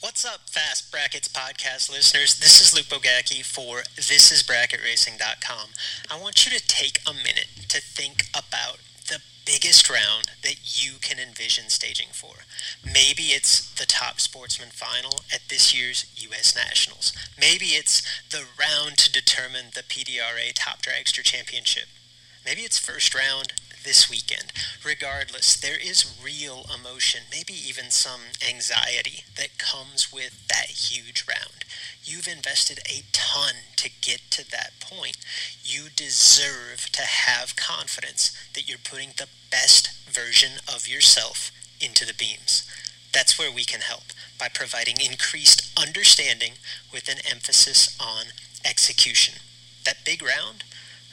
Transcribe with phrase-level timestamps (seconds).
[0.00, 2.40] What's up, Fast Brackets podcast listeners?
[2.40, 5.68] This is Luke Bogacki for thisisbracketracing.com.
[6.10, 8.78] I want you to take a minute to think about
[9.08, 12.46] the biggest round that you can envision staging for.
[12.82, 16.56] Maybe it's the top sportsman final at this year's U.S.
[16.56, 17.12] Nationals.
[17.38, 21.88] Maybe it's the round to determine the PDRA Top Dragster Championship.
[22.46, 23.52] Maybe it's first round
[23.84, 24.52] this weekend.
[24.84, 31.64] Regardless, there is real emotion, maybe even some anxiety that comes with that huge round.
[32.04, 35.16] You've invested a ton to get to that point.
[35.62, 42.14] You deserve to have confidence that you're putting the best version of yourself into the
[42.14, 42.68] beams.
[43.12, 46.52] That's where we can help by providing increased understanding
[46.92, 48.26] with an emphasis on
[48.64, 49.34] execution.
[49.84, 50.64] That big round,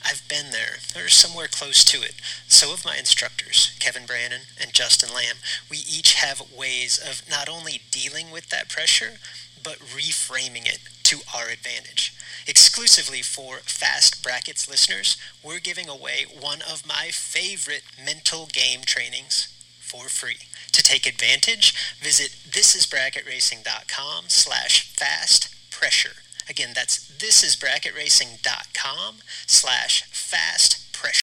[0.06, 2.16] I've been there, or somewhere close to it.
[2.48, 5.38] So have my instructors, Kevin Brannon and Justin Lamb.
[5.70, 9.20] We each have ways of not only dealing with that pressure,
[9.64, 12.14] but reframing it to our advantage.
[12.48, 19.54] Exclusively for Fast Brackets listeners, we're giving away one of my favorite mental game trainings
[19.80, 20.38] for free.
[20.72, 26.27] To take advantage, visit thisisbracketracing.com slash fast pressure.
[26.50, 31.22] Again, that's thisisbracketracing.com slash fast pressure.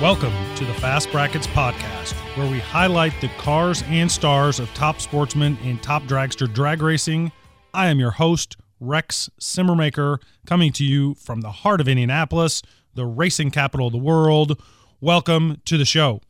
[0.00, 4.98] Welcome to the Fast Brackets podcast, where we highlight the cars and stars of top
[4.98, 7.32] sportsmen and top dragster drag racing.
[7.74, 12.62] I am your host, Rex Simmermaker, coming to you from the heart of Indianapolis,
[12.94, 14.58] the racing capital of the world.
[15.02, 16.22] Welcome to the show.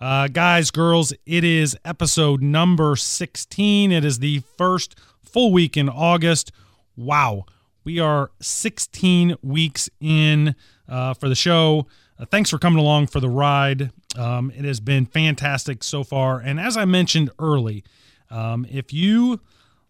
[0.00, 3.92] Uh, guys, girls, it is episode number 16.
[3.92, 6.50] It is the first full week in August.
[6.96, 7.44] Wow,
[7.84, 10.54] we are 16 weeks in
[10.88, 11.86] uh, for the show.
[12.22, 13.90] Uh, thanks for coming along for the ride.
[14.16, 16.38] Um, it has been fantastic so far.
[16.38, 17.82] And as I mentioned early,
[18.30, 19.40] um, if you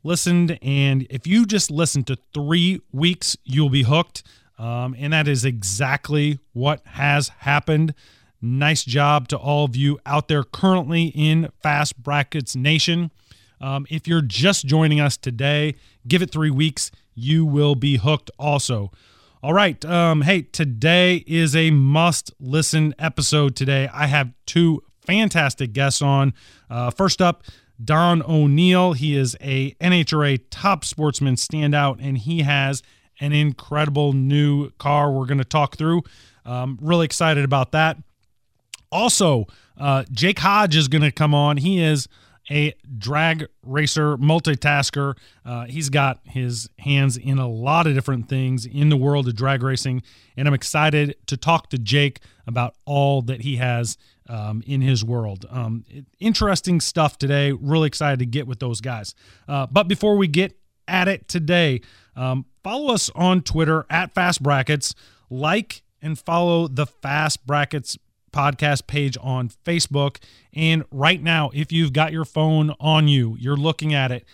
[0.02, 4.22] listened and if you just listened to three weeks, you'll be hooked.
[4.58, 7.92] Um, and that is exactly what has happened.
[8.40, 13.10] Nice job to all of you out there currently in Fast Brackets Nation.
[13.60, 15.74] Um, if you're just joining us today,
[16.08, 16.90] give it three weeks.
[17.14, 18.90] You will be hooked also.
[19.44, 19.84] All right.
[19.84, 23.56] Um, hey, today is a must listen episode.
[23.56, 26.32] Today, I have two fantastic guests on.
[26.70, 27.42] Uh, first up,
[27.84, 28.92] Don O'Neal.
[28.92, 32.84] He is a NHRA top sportsman standout, and he has
[33.18, 36.02] an incredible new car we're going to talk through.
[36.46, 37.96] Um, really excited about that.
[38.92, 41.56] Also, uh, Jake Hodge is going to come on.
[41.56, 42.06] He is
[42.52, 45.16] a drag racer, multitasker.
[45.44, 49.34] Uh, he's got his hands in a lot of different things in the world of
[49.34, 50.02] drag racing,
[50.36, 53.96] and I'm excited to talk to Jake about all that he has
[54.28, 55.46] um, in his world.
[55.50, 55.84] Um,
[56.20, 57.52] interesting stuff today.
[57.52, 59.14] Really excited to get with those guys.
[59.48, 61.80] Uh, but before we get at it today,
[62.14, 64.94] um, follow us on Twitter at Fast Brackets.
[65.30, 67.96] Like and follow the Fast Brackets
[68.32, 70.18] podcast page on Facebook.
[70.54, 74.24] And right now, if you've got your phone on you, you're looking at it,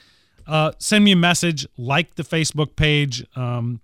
[0.46, 3.24] uh, send me a message, like the Facebook page.
[3.36, 3.80] Um,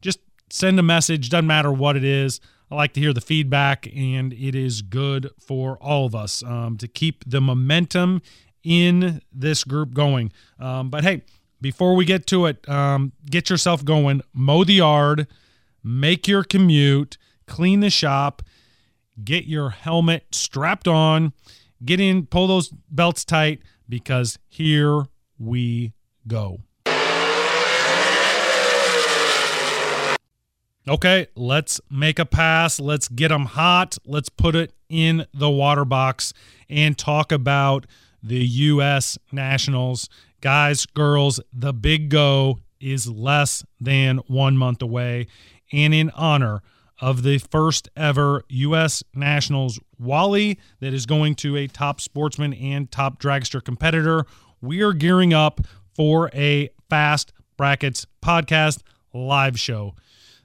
[0.00, 2.40] just send a message, doesn't matter what it is.
[2.70, 6.76] I like to hear the feedback, and it is good for all of us um,
[6.78, 8.22] to keep the momentum
[8.64, 10.32] in this group going.
[10.58, 11.22] Um, but hey,
[11.60, 15.28] before we get to it, um, get yourself going, mow the yard,
[15.84, 18.42] make your commute, clean the shop
[19.22, 21.32] get your helmet strapped on,
[21.84, 25.06] get in, pull those belts tight because here
[25.38, 25.92] we
[26.26, 26.60] go.
[30.88, 32.78] Okay, let's make a pass.
[32.78, 33.98] Let's get them hot.
[34.06, 36.32] Let's put it in the water box
[36.68, 37.86] and talk about
[38.22, 39.18] the U.S.
[39.32, 40.08] Nationals.
[40.40, 45.26] Guys, girls, the big go is less than one month away.
[45.72, 46.62] And in honor
[47.00, 49.02] of the first ever U.S.
[49.14, 54.24] Nationals Wally that is going to a top sportsman and top dragster competitor.
[54.60, 55.60] We are gearing up
[55.94, 58.82] for a Fast Brackets podcast
[59.12, 59.94] live show.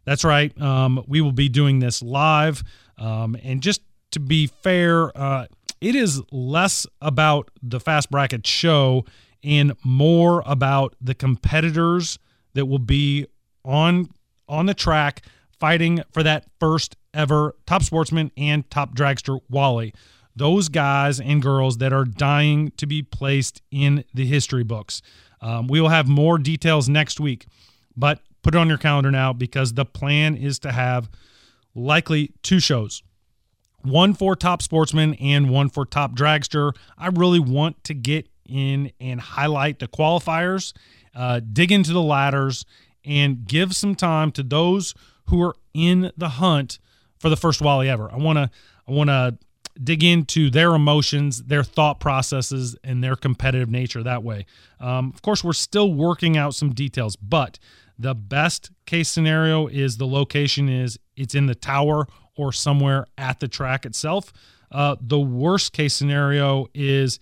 [0.05, 0.59] That's right.
[0.59, 2.63] Um, we will be doing this live.
[2.97, 3.81] Um, and just
[4.11, 5.47] to be fair, uh,
[5.79, 9.05] it is less about the Fast Bracket show
[9.43, 12.19] and more about the competitors
[12.53, 13.25] that will be
[13.63, 14.09] on
[14.47, 15.23] on the track
[15.61, 19.93] fighting for that first ever top sportsman and top dragster Wally.
[20.35, 25.01] Those guys and girls that are dying to be placed in the history books.
[25.39, 27.45] Um, we will have more details next week,
[27.95, 31.09] but put it on your calendar now because the plan is to have
[31.75, 33.03] likely two shows
[33.83, 36.75] one for top sportsman and one for top dragster.
[36.97, 40.73] I really want to get in and highlight the qualifiers,
[41.15, 42.65] uh, dig into the ladders,
[43.03, 44.93] and give some time to those
[45.27, 46.79] who are in the hunt
[47.19, 48.11] for the first Wally ever.
[48.11, 48.49] I want to
[48.87, 49.37] I want to
[49.81, 54.45] dig into their emotions, their thought processes, and their competitive nature that way.
[54.79, 57.57] Um, of course, we're still working out some details, but
[57.97, 63.39] the best case scenario is the location is it's in the tower or somewhere at
[63.39, 64.33] the track itself.
[64.71, 67.19] Uh, the worst case scenario is,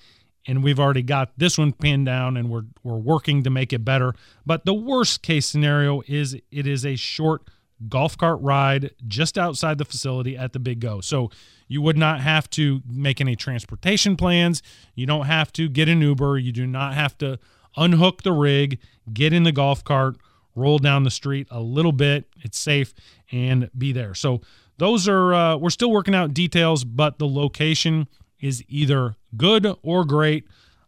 [0.47, 3.83] and we've already got this one pinned down, and we're we're working to make it
[3.83, 4.13] better.
[4.45, 7.43] But the worst case scenario is it is a short
[7.87, 11.01] golf cart ride just outside the facility at the Big Go.
[11.01, 11.31] So
[11.67, 14.61] you would not have to make any transportation plans.
[14.95, 16.37] You don't have to get an Uber.
[16.39, 17.39] You do not have to
[17.77, 18.79] unhook the rig,
[19.13, 20.17] get in the golf cart,
[20.55, 22.25] roll down the street a little bit.
[22.41, 22.93] It's safe
[23.31, 24.13] and be there.
[24.13, 24.41] So
[24.77, 28.07] those are uh, we're still working out details, but the location
[28.39, 30.45] is either good or great,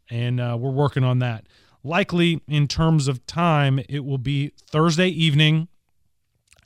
[0.10, 1.46] and uh, we're working on that.
[1.84, 5.68] Likely in terms of time, it will be Thursday evening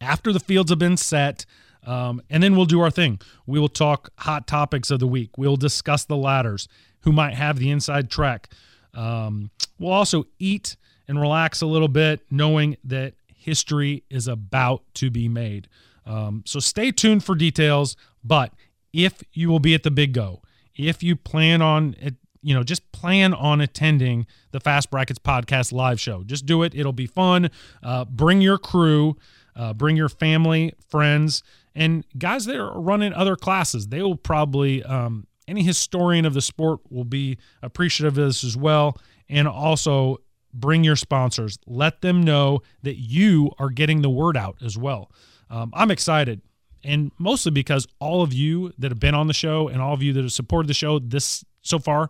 [0.02, 1.46] after the fields have been set.
[1.86, 3.20] Um, and then we'll do our thing.
[3.46, 5.38] We will talk hot topics of the week.
[5.38, 6.68] We'll discuss the ladders,
[7.02, 8.50] who might have the inside track.
[8.96, 10.78] Um, we'll also eat
[11.08, 15.68] and relax a little bit, knowing that history is about to be made.
[16.08, 17.96] Um, so stay tuned for details.
[18.24, 18.52] But
[18.92, 20.42] if you will be at the Big Go,
[20.76, 25.72] if you plan on it, you know, just plan on attending the Fast Brackets podcast
[25.72, 26.24] live show.
[26.24, 26.74] Just do it.
[26.76, 27.50] It'll be fun.
[27.82, 29.18] Uh, bring your crew,
[29.56, 31.44] uh, bring your family, friends,
[31.74, 33.88] and guys that are running other classes.
[33.88, 38.58] They will probably, um, any historian of the sport will be appreciative of this as
[38.58, 38.98] well.
[39.28, 40.20] And also
[40.54, 41.60] bring your sponsors.
[41.68, 45.12] Let them know that you are getting the word out as well.
[45.50, 46.42] Um, I'm excited,
[46.84, 50.02] and mostly because all of you that have been on the show and all of
[50.02, 52.10] you that have supported the show this so far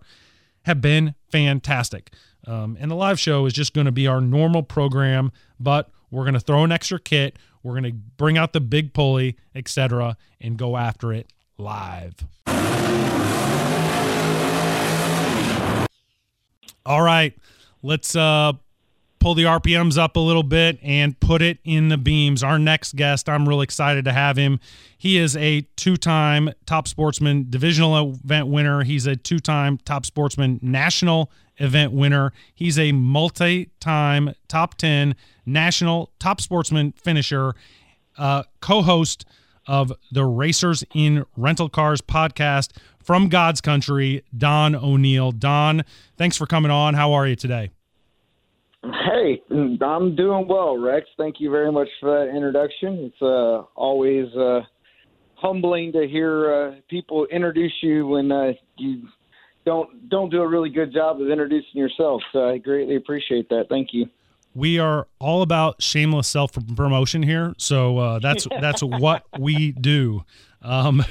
[0.64, 2.14] have been fantastic.
[2.48, 6.24] Um, and the live show is just going to be our normal program, but we're
[6.24, 7.38] going to throw an extra kit.
[7.64, 12.16] We're going to bring out the big pulley, etc., and go after it live.
[16.86, 17.36] All right,
[17.82, 18.54] let's uh,
[19.20, 22.44] pull the RPMs up a little bit and put it in the beams.
[22.44, 24.60] Our next guest, I'm really excited to have him.
[25.00, 28.84] He is a two time top sportsman divisional event winner.
[28.84, 32.32] He's a two time top sportsman national event winner.
[32.54, 35.16] He's a multi time top 10
[35.46, 37.54] national top sportsman finisher,
[38.18, 39.26] uh, co host
[39.68, 42.72] of the Racers in Rental Cars podcast
[43.04, 45.32] from God's Country, Don O'Neal.
[45.32, 45.84] Don,
[46.18, 46.94] thanks for coming on.
[46.94, 47.72] How are you today?
[48.84, 51.08] Hey, I'm doing well, Rex.
[51.18, 53.12] Thank you very much for that introduction.
[53.12, 54.62] It's uh, always uh,
[55.36, 59.08] humbling to hear uh, people introduce you when uh, you
[59.66, 62.22] don't don't do a really good job of introducing yourself.
[62.32, 63.68] So I greatly appreciate that.
[63.70, 64.10] Thank you.
[64.54, 70.24] We are all about shameless self promotion here, so uh, that's that's what we do.
[70.62, 71.04] Um,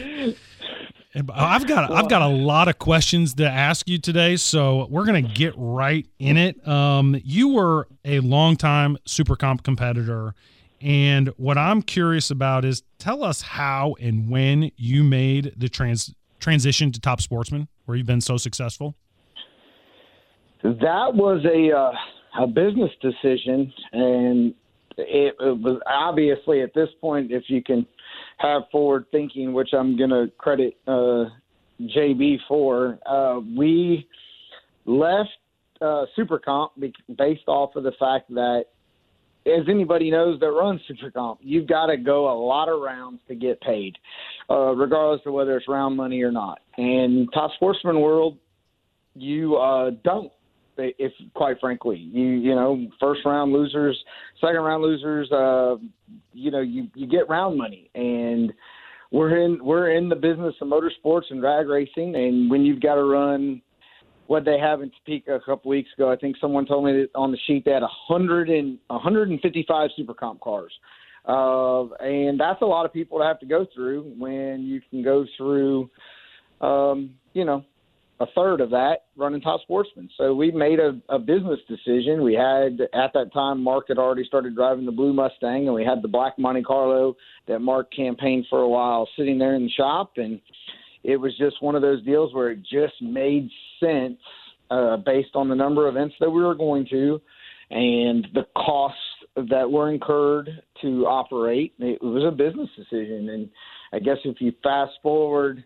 [1.33, 5.23] I've got I've got a lot of questions to ask you today, so we're gonna
[5.23, 6.67] get right in it.
[6.67, 10.35] Um, you were a longtime super comp competitor,
[10.81, 16.14] and what I'm curious about is tell us how and when you made the trans
[16.40, 18.95] transition to top sportsman, where you've been so successful.
[20.62, 24.55] That was a uh, a business decision, and
[24.97, 27.87] it, it was obviously at this point, if you can
[28.38, 31.26] have forward thinking, which I'm going to credit uh,
[31.81, 32.99] JB for.
[33.07, 34.09] Uh, we
[34.87, 35.31] left
[35.81, 36.73] uh, Super Comp
[37.17, 38.67] based off of the fact that,
[39.47, 43.21] as anybody knows that runs Super Comp, you've got to go a lot of rounds
[43.29, 43.97] to get paid,
[44.51, 46.61] uh, regardless of whether it's round money or not.
[46.79, 48.39] And top sportsman world,
[49.15, 50.33] you uh, don't
[50.77, 51.99] if quite frankly.
[51.99, 53.97] You you know first round losers
[54.41, 55.77] second round losers uh
[56.33, 57.91] you know you you get round money.
[57.95, 58.53] And
[59.13, 62.17] we're in we're in the business of motorsports and drag racing.
[62.17, 63.63] And when you've got to run
[64.26, 67.09] what they have in Topeka a couple weeks ago I think someone told me that
[67.14, 70.73] on the sheet they had a hundred and 155 super comp cars
[71.26, 75.02] uh and that's a lot of people to have to go through when you can
[75.02, 75.90] go through
[76.61, 77.64] um you know
[78.21, 80.09] a third of that running top sportsmen.
[80.16, 82.23] So we made a, a business decision.
[82.23, 85.85] We had at that time Mark had already started driving the blue Mustang, and we
[85.85, 87.16] had the black Monte Carlo
[87.49, 90.40] that Mark campaigned for a while sitting there in the shop, and
[91.05, 94.19] it was just one of those deals where it just made sense
[94.71, 97.21] uh, based on the number of events that we were going to
[97.71, 98.99] and the costs
[99.37, 101.75] that were incurred to operate.
[101.79, 103.49] It was a business decision, and
[103.93, 105.65] I guess if you fast forward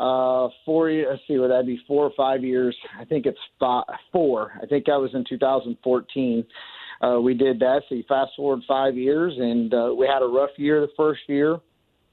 [0.00, 0.90] uh, four.
[0.90, 2.74] Let's see, would that be four or five years?
[2.98, 4.52] I think it's five, four.
[4.62, 6.44] I think that was in 2014.
[7.02, 7.82] Uh, we did that.
[7.88, 11.20] So you fast forward five years, and uh, we had a rough year the first
[11.26, 11.58] year,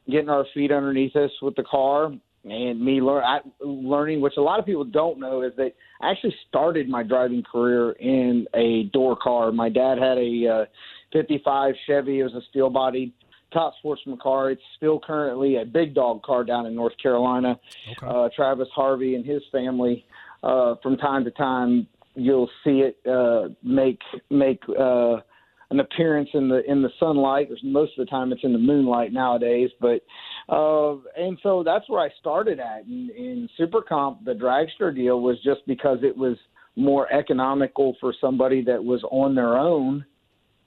[0.10, 2.12] getting our feet underneath us with the car,
[2.51, 6.12] and me learn I, learning, which a lot of people don't know, is that I
[6.12, 9.51] actually started my driving career in a door car.
[9.51, 10.66] My dad had a uh,
[11.13, 12.20] 55 Chevy.
[12.20, 13.13] It was a steel bodied
[13.54, 14.51] top sportsman car.
[14.51, 17.60] It's still currently a big dog car down in North Carolina.
[17.92, 18.08] Okay.
[18.08, 20.06] Uh, Travis Harvey and his family,
[20.44, 24.00] uh, from time to time, you'll see it uh, make
[24.30, 25.18] make uh,
[25.70, 27.50] an appearance in the in the sunlight.
[27.63, 29.70] Most of the time, it's in the moonlight nowadays.
[29.80, 30.01] But
[30.50, 34.24] uh, and so that's where I started at in, in Super Comp.
[34.25, 36.38] The dragster deal was just because it was
[36.75, 40.06] more economical for somebody that was on their own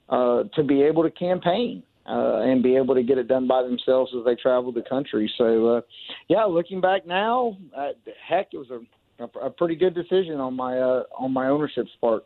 [0.09, 3.63] uh, to be able to campaign uh, and be able to get it done by
[3.63, 5.31] themselves as they travel the country.
[5.37, 5.81] So, uh,
[6.27, 7.89] yeah, looking back now, uh,
[8.27, 11.91] heck, it was a, a, a pretty good decision on my uh, on my ownership's
[12.01, 12.25] part.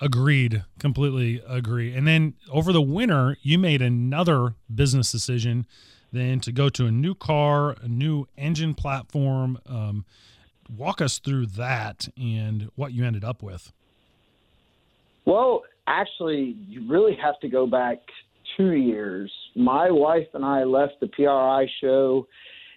[0.00, 1.92] Agreed, completely agree.
[1.92, 5.66] And then over the winter, you made another business decision,
[6.12, 9.58] then to go to a new car, a new engine platform.
[9.66, 10.04] Um,
[10.76, 13.72] walk us through that and what you ended up with.
[15.24, 17.98] Well, actually, you really have to go back
[18.56, 19.32] two years.
[19.54, 22.26] My wife and I left the PRI show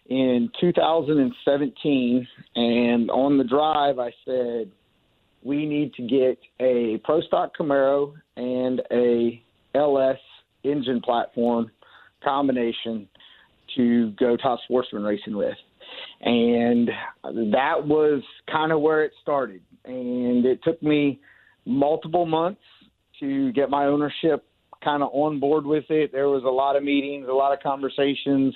[0.10, 4.72] in 2017, and on the drive, I said,
[5.44, 9.42] we need to get a Pro Stock Camaro and a
[9.74, 10.20] LS
[10.64, 11.72] engine platform
[12.24, 13.08] combination
[13.76, 15.58] to go top sportsman racing with.
[16.22, 16.90] And
[17.24, 19.62] that was kind of where it started.
[19.86, 21.20] And it took me
[21.66, 22.62] multiple months
[23.20, 24.46] to get my ownership
[24.84, 26.12] kind of on board with it.
[26.12, 28.56] There was a lot of meetings, a lot of conversations,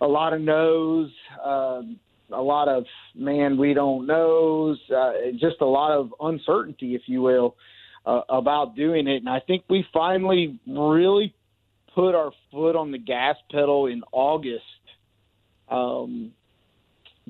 [0.00, 1.10] a lot of no's,
[1.44, 1.82] uh,
[2.34, 2.84] a lot of
[3.14, 7.56] man, we don't knows, uh, just a lot of uncertainty, if you will,
[8.06, 9.16] uh, about doing it.
[9.16, 11.34] And I think we finally really
[11.94, 14.62] put our foot on the gas pedal in August,
[15.70, 16.32] um,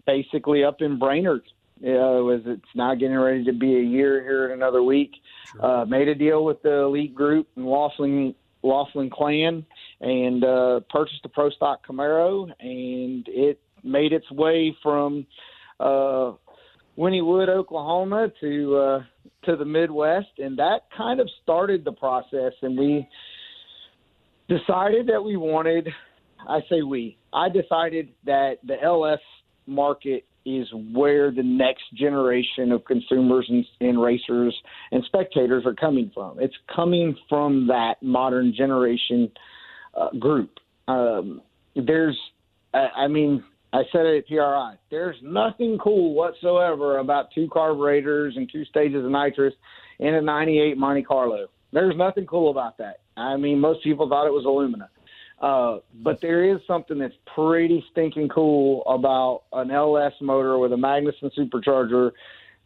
[0.07, 1.43] basically up in Brainerd.
[1.85, 5.11] Uh, was it's now getting ready to be a year here in another week.
[5.51, 5.83] Sure.
[5.83, 9.67] Uh, made a deal with the elite group and Laughlin Laughlin Clan
[10.01, 15.27] and uh, purchased a Pro Stock Camaro, and it made its way from
[15.81, 16.33] uh,
[16.97, 19.03] Wynnewood, Oklahoma, to uh,
[19.45, 22.53] to the Midwest, and that kind of started the process.
[22.63, 23.09] And we
[24.59, 25.89] decided that we wanted.
[26.49, 27.17] I say we.
[27.33, 29.21] I decided that the LS
[29.67, 34.57] market is where the next generation of consumers and, and, racers
[34.91, 36.41] and spectators are coming from.
[36.41, 39.31] It's coming from that modern generation
[39.95, 40.51] uh, group.
[40.89, 41.43] Um,
[41.77, 42.19] there's,
[42.75, 44.75] I, I mean, I said it at PRI.
[44.91, 49.55] There's nothing cool whatsoever about two carburetors and two stages of nitrous
[50.01, 51.47] in a 98 Monte Carlo.
[51.73, 53.01] There's nothing cool about that.
[53.17, 54.91] I mean, most people thought it was a Lumina.
[55.41, 60.77] Uh, but there is something that's pretty stinking cool about an LS motor with a
[60.77, 62.13] Magnuson supercharger,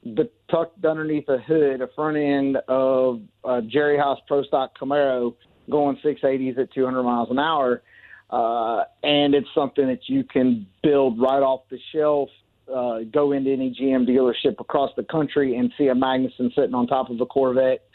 [0.05, 5.35] but tucked underneath a hood, a front end of a Jerry Haas Pro Stock Camaro
[5.71, 7.83] going 680s at 200 miles an hour.
[8.29, 12.29] Uh, and it's something that you can build right off the shelf,
[12.73, 16.87] uh, go into any GM dealership across the country and see a Magnuson sitting on
[16.89, 17.86] top of a Corvette,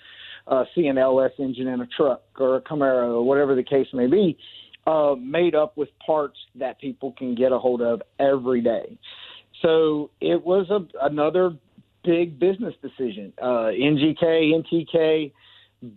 [0.47, 3.87] uh, see an LS engine in a truck or a Camaro or whatever the case
[3.93, 4.37] may be
[4.87, 8.97] uh, made up with parts that people can get a hold of every day.
[9.61, 11.55] So it was a, another
[12.03, 13.31] big business decision.
[13.41, 15.31] Uh, NGK, NTK,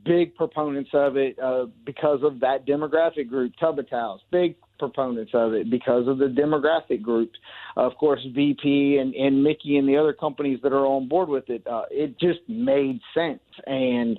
[0.05, 3.53] big proponents of it uh, because of that demographic group.
[3.61, 7.31] Tubatows, big proponents of it because of the demographic group.
[7.77, 11.29] Uh, of course, VP and, and Mickey and the other companies that are on board
[11.29, 11.67] with it.
[11.67, 13.41] Uh, it just made sense.
[13.67, 14.19] And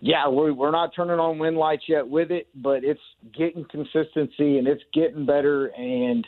[0.00, 3.00] yeah, we're, we're not turning on wind lights yet with it, but it's
[3.36, 6.26] getting consistency and it's getting better, and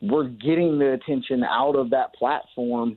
[0.00, 2.96] we're getting the attention out of that platform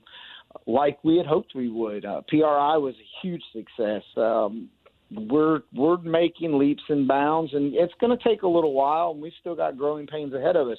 [0.65, 2.05] like we had hoped we would.
[2.05, 4.03] Uh, PRI was a huge success.
[4.15, 4.70] Um,
[5.12, 9.21] we're we're making leaps and bounds, and it's going to take a little while, and
[9.21, 10.77] we've still got growing pains ahead of us.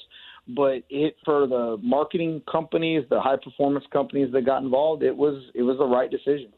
[0.48, 5.42] But it for the marketing companies, the high performance companies that got involved, it was
[5.54, 6.52] it was the right decision.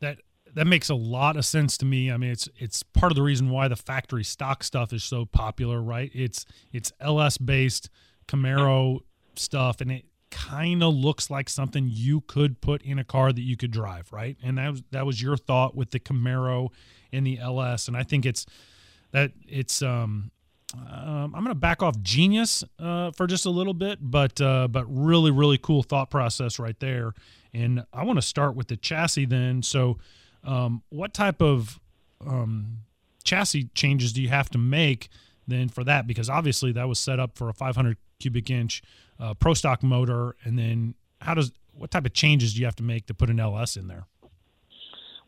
[0.00, 0.18] That
[0.54, 2.10] that makes a lot of sense to me.
[2.10, 5.24] I mean, it's it's part of the reason why the factory stock stuff is so
[5.24, 6.10] popular, right?
[6.14, 7.90] It's it's LS based
[8.28, 9.00] Camaro
[9.36, 13.40] stuff, and it kind of looks like something you could put in a car that
[13.40, 14.36] you could drive, right?
[14.42, 16.70] And that was that was your thought with the Camaro
[17.12, 18.44] and the LS, and I think it's
[19.12, 20.32] that it's um,
[20.74, 24.66] um I'm going to back off genius uh, for just a little bit, but uh,
[24.66, 27.14] but really really cool thought process right there.
[27.52, 29.62] And I want to start with the chassis then.
[29.62, 29.98] So,
[30.42, 31.78] um, what type of
[32.26, 32.78] um,
[33.22, 35.08] chassis changes do you have to make
[35.46, 36.08] then for that?
[36.08, 38.82] Because obviously that was set up for a 500 cubic inch
[39.20, 42.76] uh, pro stock motor, and then how does what type of changes do you have
[42.76, 44.06] to make to put an LS in there?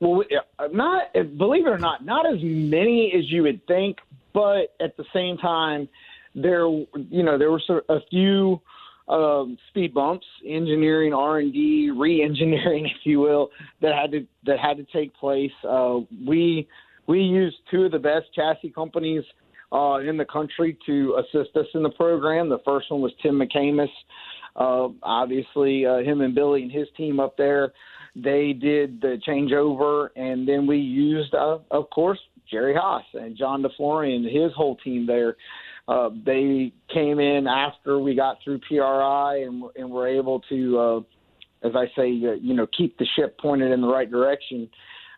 [0.01, 0.25] Well,
[0.73, 3.99] not believe it or not, not as many as you would think,
[4.33, 5.89] but at the same time,
[6.35, 8.61] there you know there were a few
[9.09, 13.51] um, speed bumps, engineering, R and D, re-engineering, if you will,
[13.83, 15.53] that had to that had to take place.
[15.69, 16.67] Uh, we
[17.07, 19.25] we used two of the best chassis companies
[19.73, 22.49] uh, in the country to assist us in the program.
[22.49, 23.89] The first one was Tim McAmis.
[24.55, 27.73] Uh, obviously, uh, him and Billy and his team up there,
[28.15, 32.19] they did the changeover, and then we used, uh, of course,
[32.51, 35.37] Jerry Haas and John DeFlorian, his whole team there.
[35.89, 41.67] Uh, they came in after we got through PRI and, and were able to, uh,
[41.67, 44.69] as I say, uh, you know, keep the ship pointed in the right direction.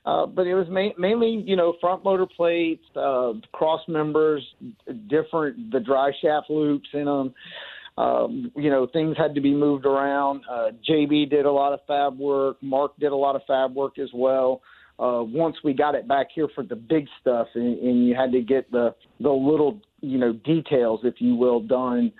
[0.04, 4.42] But it was ma- mainly, you know, front motor plates, uh, cross members,
[5.08, 7.34] different the dry shaft loops in them.
[7.98, 10.42] Um, you know, things had to be moved around.
[10.48, 12.56] Uh, JB did a lot of fab work.
[12.62, 14.62] Mark did a lot of fab work as well.
[15.00, 18.32] Uh, once we got it back here for the big stuff, and, and you had
[18.32, 22.12] to get the the little, you know, details, if you will, done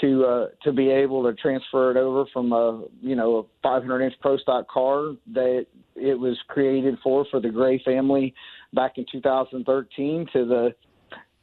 [0.00, 4.02] to uh, to be able to transfer it over from a you know a 500
[4.02, 5.66] inch pro stock car that
[6.00, 8.34] it was created for for the Gray family
[8.72, 10.74] back in 2013 to the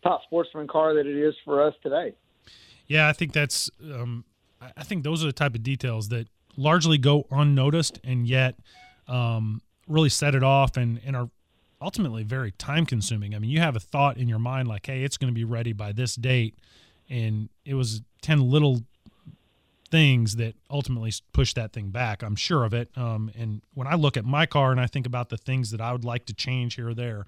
[0.04, 2.14] top sportsman car that it is for us today.
[2.88, 4.24] Yeah, I think that's um,
[4.62, 8.55] I think those are the type of details that largely go unnoticed and yet
[9.08, 11.29] um, really set it off and, and are
[11.81, 13.36] ultimately very time consuming.
[13.36, 15.44] I mean, you have a thought in your mind like, hey, it's going to be
[15.44, 16.58] ready by this date.
[17.10, 18.81] And it was 10 little
[19.88, 22.22] things that ultimately push that thing back.
[22.22, 22.90] I'm sure of it.
[22.96, 25.82] Um, and when I look at my car and I think about the things that
[25.82, 27.26] I would like to change here or there,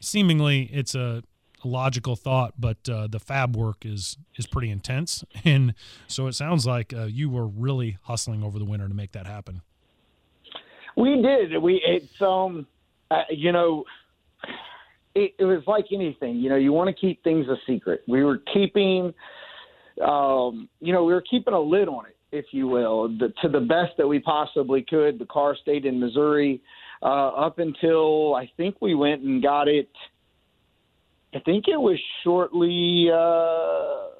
[0.00, 1.22] seemingly it's a,
[1.62, 5.74] a logical thought, but uh, the fab work is is pretty intense, and
[6.06, 9.26] so it sounds like uh, you were really hustling over the winter to make that
[9.26, 9.62] happen.
[10.96, 11.56] We did.
[11.62, 12.66] We it's um,
[13.10, 13.84] uh, you know.
[15.14, 16.56] It, it was like anything, you know.
[16.56, 18.02] You want to keep things a secret.
[18.08, 19.12] We were keeping
[20.00, 23.48] um, you know, we were keeping a lid on it, if you will, the, to
[23.48, 25.18] the best that we possibly could.
[25.18, 26.62] The car stayed in Missouri
[27.02, 29.90] uh, up until I think we went and got it.
[31.34, 33.08] I think it was shortly.
[33.10, 34.10] Uh,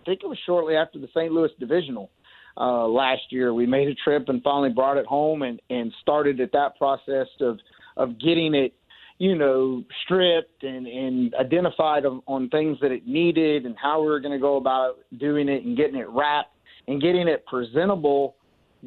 [0.00, 1.32] I think it was shortly after the St.
[1.32, 2.10] Louis Divisional
[2.56, 3.54] uh, last year.
[3.54, 7.28] We made a trip and finally brought it home and and started at that process
[7.40, 7.58] of
[7.96, 8.74] of getting it
[9.20, 14.06] you know, stripped and, and identified on, on things that it needed and how we
[14.06, 16.56] were going to go about doing it and getting it wrapped
[16.88, 18.34] and getting it presentable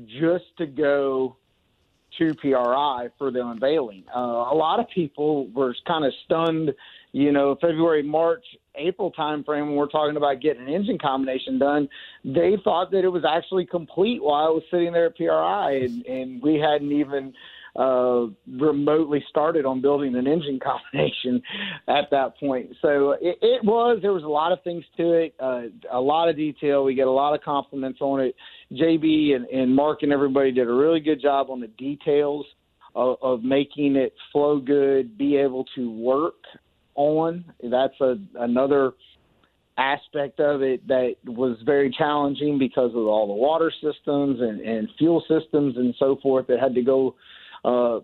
[0.07, 1.37] just to go
[2.17, 4.03] to PRI for the unveiling.
[4.13, 6.73] Uh, a lot of people were kind of stunned,
[7.11, 8.43] you know, February, March,
[8.73, 11.87] April timeframe when we're talking about getting an engine combination done.
[12.25, 16.05] They thought that it was actually complete while I was sitting there at PRI, and,
[16.07, 17.35] and we hadn't even
[17.75, 21.41] uh, remotely started on building an engine combination
[21.87, 22.69] at that point.
[22.81, 26.29] So it, it was, there was a lot of things to it, uh, a lot
[26.29, 26.83] of detail.
[26.83, 28.35] We get a lot of compliments on it.
[28.71, 32.45] JB and, and Mark and everybody did a really good job on the details
[32.95, 36.35] of, of making it flow good, be able to work
[36.95, 37.45] on.
[37.63, 38.93] That's a, another
[39.77, 44.87] aspect of it that was very challenging because of all the water systems and, and
[44.99, 47.15] fuel systems and so forth that had to go
[47.63, 47.99] uh,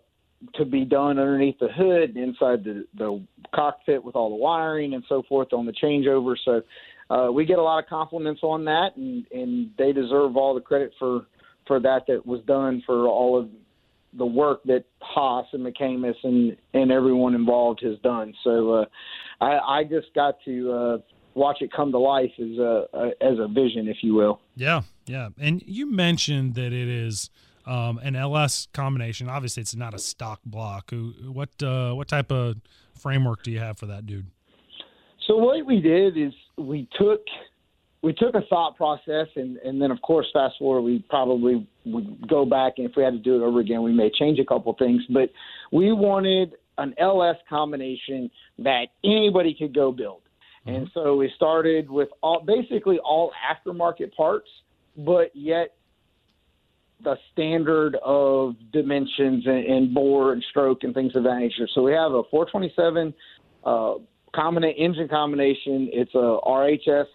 [0.56, 3.22] to be done underneath the hood inside the, the
[3.54, 6.36] cockpit with all the wiring and so forth on the changeover.
[6.46, 6.62] So
[7.14, 10.62] uh, we get a lot of compliments on that, and, and they deserve all the
[10.62, 11.26] credit for
[11.68, 13.48] for that that was done for all of
[14.18, 18.34] the work that Haas and McAmis and and everyone involved has done.
[18.44, 18.86] So uh,
[19.42, 20.98] I, I just got to uh,
[21.36, 24.40] watch it come to life as a, a as a vision, if you will.
[24.56, 25.30] Yeah, yeah.
[25.38, 27.30] And you mentioned that it is
[27.70, 29.30] um, an LS combination.
[29.30, 30.92] Obviously, it's not a stock block.
[31.24, 32.58] What uh, what type of
[32.96, 34.26] framework do you have for that, dude?
[35.28, 37.22] So what we did is we took
[38.02, 42.28] we took a thought process, and and then of course, fast forward, we probably would
[42.28, 44.46] go back, and if we had to do it over again, we may change a
[44.46, 45.04] couple things.
[45.10, 45.30] But
[45.72, 50.22] we wanted an LS combination that anybody could go build.
[50.66, 50.76] Mm-hmm.
[50.76, 54.50] And so we started with all basically all aftermarket parts,
[54.98, 55.76] but yet
[57.04, 61.68] the standard of dimensions and, and bore and stroke and things of that nature.
[61.74, 63.14] So we have a 427
[63.64, 63.94] uh,
[64.34, 65.90] combina- engine combination.
[65.94, 67.06] It's a RHS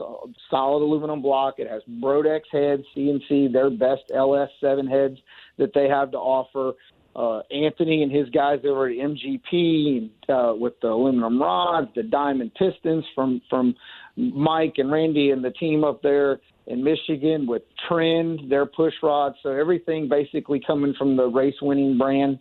[0.51, 1.55] solid aluminum block.
[1.59, 5.19] It has Brodix heads, CNC, their best LS7 heads
[5.59, 6.73] that they have to offer.
[7.17, 12.53] Uh, Anthony and his guys over at MGP uh, with the aluminum rods, the diamond
[12.55, 13.75] pistons from from
[14.17, 19.37] Mike and Randy and the team up there in Michigan with Trend, their push rods.
[19.43, 22.39] So everything basically coming from the race winning brand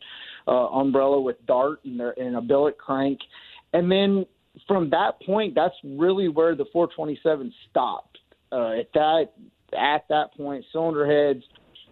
[0.48, 3.20] uh, umbrella with Dart and, their, and a billet crank.
[3.74, 4.26] And then
[4.68, 8.18] from that point, that's really where the 427 stopped.
[8.52, 9.26] Uh, at that
[9.78, 11.44] at that point, cylinder heads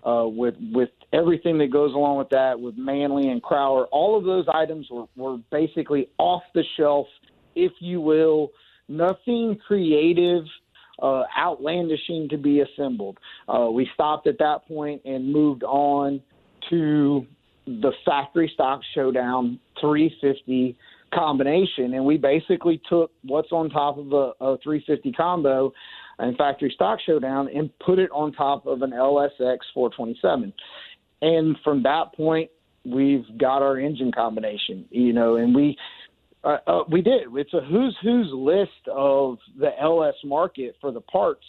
[0.04, 4.24] uh, with with everything that goes along with that, with Manley and Crower, all of
[4.24, 7.08] those items were, were basically off the shelf,
[7.56, 8.52] if you will.
[8.88, 10.44] Nothing creative
[11.02, 13.18] uh, outlandishing to be assembled.
[13.48, 16.22] Uh, we stopped at that point and moved on
[16.70, 17.26] to
[17.66, 20.76] the factory stock showdown 350
[21.14, 25.74] combination, and we basically took what's on top of a, a 350 combo
[26.22, 30.54] and factory stock showdown and put it on top of an LSX 427.
[31.22, 32.50] And from that point,
[32.86, 35.78] we've got our engine combination, you know, and we
[36.44, 37.24] uh, uh, we did.
[37.36, 41.46] It's a who's who's list of the LS market for the parts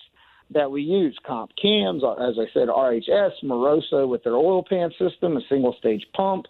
[0.51, 1.17] that we use.
[1.27, 5.75] Comp cams, uh, as I said, RHS, Moroso with their oil pan system, a single
[5.79, 6.47] stage pump.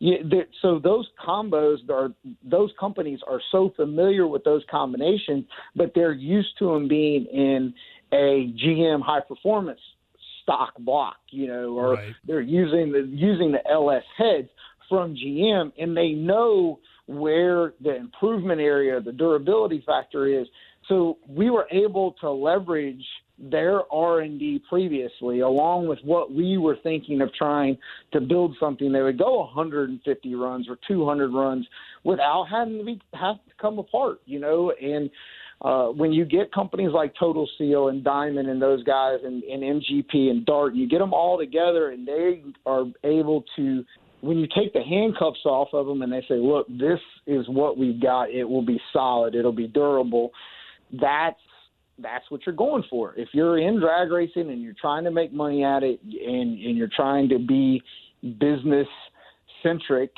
[0.00, 0.16] Yeah,
[0.62, 2.08] so those combos are
[2.42, 5.44] those companies are so familiar with those combinations,
[5.76, 7.74] but they're used to them being in
[8.10, 9.80] a GM high performance
[10.42, 12.14] stock block, you know, or right.
[12.26, 14.48] they're using the using the LS heads
[14.88, 20.46] from GM, and they know where the improvement area, the durability factor is.
[20.88, 23.04] So we were able to leverage
[23.40, 27.78] their R&D previously along with what we were thinking of trying
[28.12, 28.92] to build something.
[28.92, 31.66] That would go 150 runs or 200 runs
[32.04, 35.10] without having to be have to come apart, you know, and
[35.62, 39.62] uh, when you get companies like Total Seal and Diamond and those guys and, and
[39.62, 43.84] MGP and Dart, you get them all together and they are able to
[44.22, 47.78] when you take the handcuffs off of them and they say, look, this is what
[47.78, 50.30] we've got, it will be solid, it'll be durable,
[51.00, 51.40] that's
[52.02, 53.14] that's what you're going for.
[53.16, 56.76] If you're in drag racing and you're trying to make money at it and, and
[56.76, 57.82] you're trying to be
[58.38, 58.88] business
[59.62, 60.12] centric,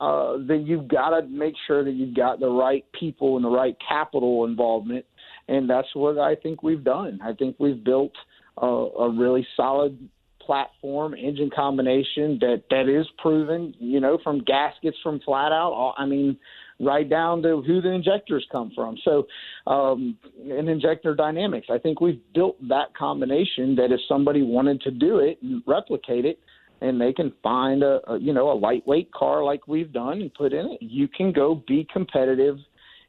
[0.00, 3.50] uh, then you've got to make sure that you've got the right people and the
[3.50, 5.04] right capital involvement.
[5.48, 7.20] And that's what I think we've done.
[7.22, 8.12] I think we've built
[8.58, 10.08] a, a really solid
[10.40, 13.74] platform engine combination that that is proven.
[13.78, 15.94] You know, from gaskets from flat out.
[15.98, 16.36] I mean,
[16.80, 18.96] right down to who the injectors come from.
[19.04, 19.26] So,
[19.66, 21.68] um, and injector dynamics.
[21.70, 26.24] I think we've built that combination that if somebody wanted to do it and replicate
[26.24, 26.38] it,
[26.82, 30.34] and they can find a, a you know a lightweight car like we've done and
[30.34, 32.58] put in it, you can go be competitive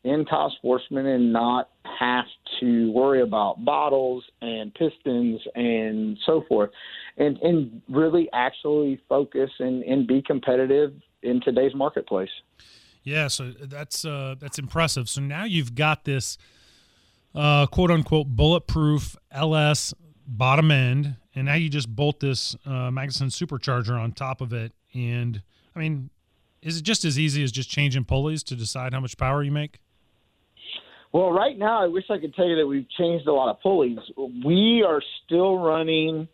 [0.04, 2.26] in top sportsman and not have
[2.60, 6.70] to worry about bottles and pistons and so forth
[7.18, 12.30] and and really actually focus and, and be competitive in today's marketplace.
[13.08, 15.08] Yeah, so that's uh, that's impressive.
[15.08, 16.38] So now you've got this
[17.34, 19.94] uh, quote unquote bulletproof LS
[20.28, 24.74] bottom end, and now you just bolt this uh, Magnuson supercharger on top of it.
[24.94, 25.42] And
[25.74, 26.10] I mean,
[26.62, 29.54] is it just as easy as just changing pulleys to decide how much power you
[29.54, 29.80] make?
[31.14, 33.62] Well, right now, I wish I could tell you that we've changed a lot of
[33.62, 34.00] pulleys.
[34.18, 36.28] We are still running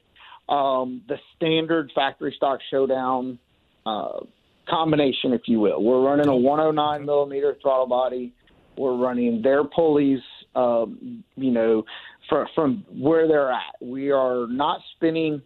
[0.49, 3.37] um, the standard factory stock showdown
[3.85, 4.21] uh,
[4.69, 5.83] combination, if you will.
[5.83, 8.33] We're running a 109 millimeter throttle body.
[8.77, 10.21] We're running their pulleys,
[10.55, 11.83] um, you know,
[12.29, 13.75] from, from where they're at.
[13.81, 15.41] We are not spinning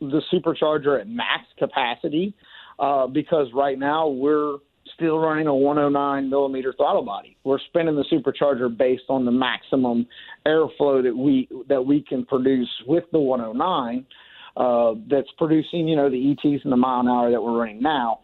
[0.00, 2.34] the supercharger at max capacity
[2.78, 4.58] uh, because right now we're
[4.94, 7.36] still running a 109 millimeter throttle body.
[7.44, 10.06] We're spinning the supercharger based on the maximum
[10.46, 14.04] airflow that we that we can produce with the 109.
[14.56, 17.80] Uh, that's producing, you know, the ETs and the mile an hour that we're running
[17.80, 18.20] now.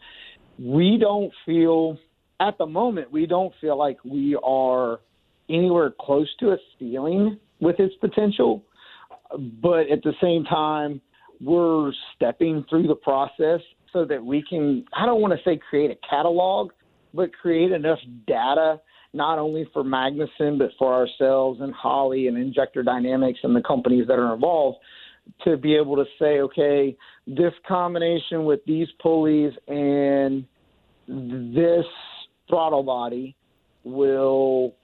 [0.58, 1.96] We don't feel,
[2.38, 5.00] at the moment, we don't feel like we are
[5.48, 8.62] anywhere close to a ceiling with its potential.
[9.62, 11.00] But at the same time,
[11.40, 13.60] we're stepping through the process
[13.92, 16.72] so that we can, I don't want to say create a catalog,
[17.14, 18.80] but create enough data
[19.14, 24.06] not only for Magnuson, but for ourselves and Holley and Injector Dynamics and the companies
[24.08, 24.78] that are involved
[25.44, 30.44] to be able to say, okay, this combination with these pulleys and
[31.06, 31.86] this
[32.48, 33.36] throttle body
[33.84, 34.74] will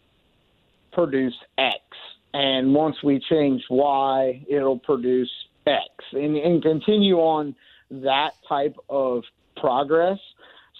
[0.92, 1.80] produce X.
[2.32, 5.30] And once we change Y, it'll produce
[5.66, 5.88] X.
[6.12, 7.54] And, and continue on
[7.90, 9.24] that type of
[9.56, 10.18] progress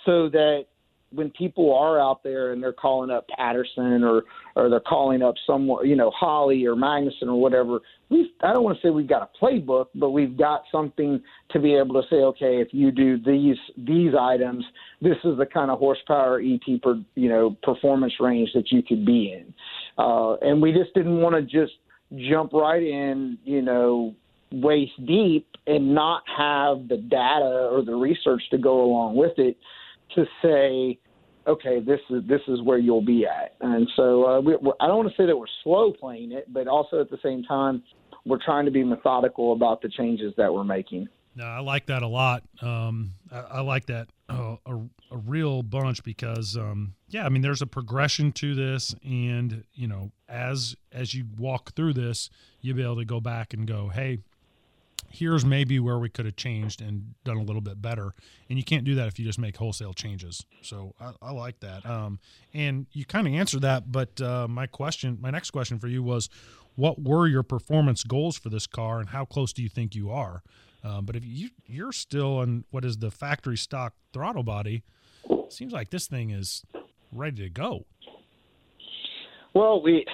[0.05, 0.67] so that
[1.15, 4.25] when people are out there and they're calling up Patterson or
[4.57, 8.65] or they're calling up someone, you know, Holley or Magnuson or whatever, we I don't
[8.65, 12.09] want to say we've got a playbook, but we've got something to be able to
[12.09, 14.65] say, okay, if you do these these items,
[15.01, 19.05] this is the kind of horsepower ET per you know performance range that you could
[19.05, 19.55] be in,
[19.99, 21.75] uh, and we just didn't want to just
[22.17, 24.15] jump right in, you know,
[24.53, 29.57] waist deep and not have the data or the research to go along with it
[30.15, 30.99] to say
[31.47, 33.55] okay, this is this is where you'll be at.
[33.61, 36.67] And so uh, we, I don't want to say that we're slow playing it, but
[36.67, 37.83] also at the same time,
[38.25, 41.09] we're trying to be methodical about the changes that we're making.
[41.37, 42.45] No, I like that a lot.
[42.63, 44.77] Um, I, I, like that uh, a,
[45.11, 49.89] a, real bunch because, um, yeah, I mean, there's a progression to this, and you
[49.89, 52.31] know, as as you walk through this,
[52.61, 54.19] you'll be able to go back and go, hey,
[55.15, 58.13] here's maybe where we could have changed and done a little bit better.
[58.49, 60.45] And you can't do that if you just make wholesale changes.
[60.63, 61.87] So I, I like that.
[61.87, 62.19] Um,
[62.53, 66.03] and you kind of answered that, but uh, my question, my next question for you
[66.03, 66.29] was,
[66.77, 70.11] what were your performance goals for this car, and how close do you think you
[70.11, 70.43] are?
[70.83, 74.83] Um, but if you you're still on what is the factory stock throttle body,
[75.49, 76.65] seems like this thing is
[77.13, 77.87] ready to go.
[79.55, 80.05] Well, we,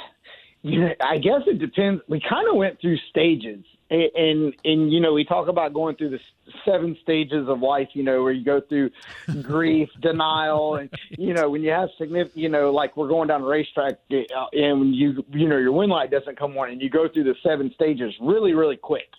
[0.64, 2.02] I guess it depends.
[2.08, 6.10] We kind of went through stages and and you know we talk about going through
[6.10, 6.20] the
[6.64, 8.90] seven stages of life you know where you go through
[9.42, 13.42] grief denial and you know when you have significant you know like we're going down
[13.42, 16.80] a racetrack uh, and when you you know your wind light doesn't come on and
[16.80, 19.10] you go through the seven stages really really quick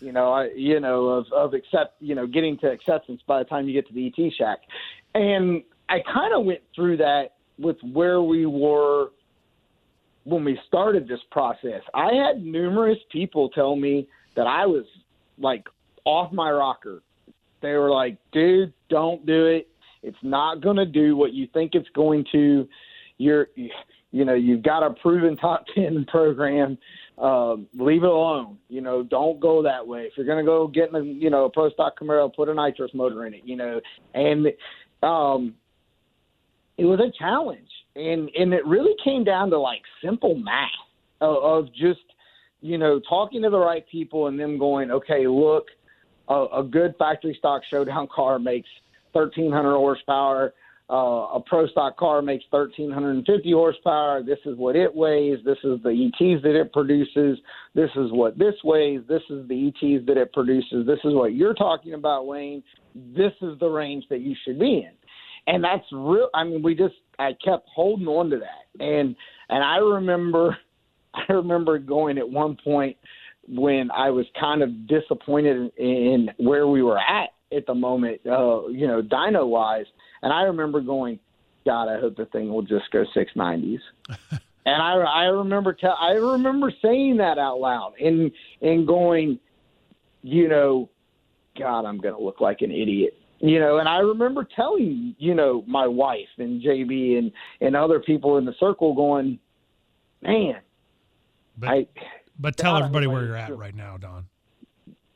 [0.00, 3.44] you know I, you know of of accept you know getting to acceptance by the
[3.46, 4.58] time you get to the ET shack
[5.14, 9.08] and I kind of went through that with where we were
[10.28, 14.84] when we started this process, I had numerous people tell me that I was
[15.38, 15.66] like
[16.04, 17.02] off my rocker.
[17.62, 19.68] They were like, dude, don't do it.
[20.02, 22.68] It's not going to do what you think it's going to.
[23.16, 26.76] You're, you know, you've got a proven top 10 program.
[27.16, 28.58] Um, leave it alone.
[28.68, 30.02] You know, don't go that way.
[30.02, 32.54] If you're going to go get a, you know, a pro stock Camaro, put a
[32.54, 33.80] nitrous motor in it, you know,
[34.14, 34.46] and,
[35.02, 35.54] um,
[36.76, 37.68] it was a challenge.
[37.96, 40.70] And, and it really came down to like simple math
[41.20, 42.00] of, of just
[42.60, 45.66] you know, talking to the right people and them going, okay, look,
[46.28, 48.68] a, a good factory stock showdown car makes
[49.12, 50.54] 1,300 horsepower.
[50.90, 54.22] Uh, a pro stock car makes 1,350 horsepower.
[54.22, 55.38] This is what it weighs.
[55.44, 57.38] This is the ETs that it produces.
[57.74, 59.02] This is what this weighs.
[59.06, 60.86] This is the ETs that it produces.
[60.86, 62.62] This is what you're talking about, Wayne.
[62.94, 64.92] This is the range that you should be in.
[65.46, 66.30] And that's real.
[66.34, 68.82] I mean, we just, I kept holding on to that.
[68.84, 69.16] And,
[69.48, 70.56] and I remember
[71.14, 72.96] I remember going at one point
[73.48, 78.20] when I was kind of disappointed in in where we were at at the moment,
[78.26, 79.86] uh, you know, dyno wise.
[80.22, 81.18] And I remember going,
[81.64, 83.78] God, I hope the thing will just go 690s.
[84.30, 89.38] and I, I remember, te- I remember saying that out loud and, and going,
[90.22, 90.90] you know,
[91.58, 93.14] God, I'm going to look like an idiot.
[93.40, 98.00] You know, and I remember telling, you know, my wife and JB and, and other
[98.00, 99.38] people in the circle going,
[100.22, 100.56] man,
[101.56, 101.86] but, I,
[102.38, 104.26] but tell everybody where you're at right now, Don.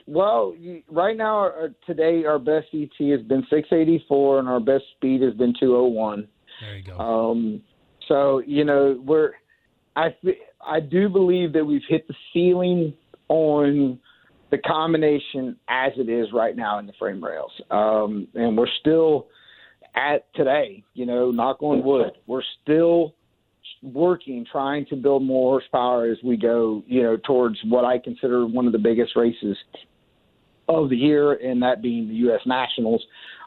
[0.07, 0.55] Well,
[0.89, 5.35] right now, our, today, our best ET has been 684, and our best speed has
[5.35, 6.29] been 201.
[6.61, 6.99] There you go.
[6.99, 7.63] Um,
[8.09, 9.33] so you know, we're
[9.97, 10.15] I
[10.65, 12.95] I do believe that we've hit the ceiling
[13.29, 13.99] on
[14.53, 19.27] the combination as it is right now in the frame rails, um, and we're still
[19.97, 20.85] at today.
[20.93, 23.15] You know, knock on wood, we're still
[23.83, 28.47] working, trying to build more horsepower as we go, you know, towards what I consider
[28.47, 29.57] one of the biggest races
[30.69, 32.41] of the year, and that being the U.S.
[32.45, 33.03] Nationals.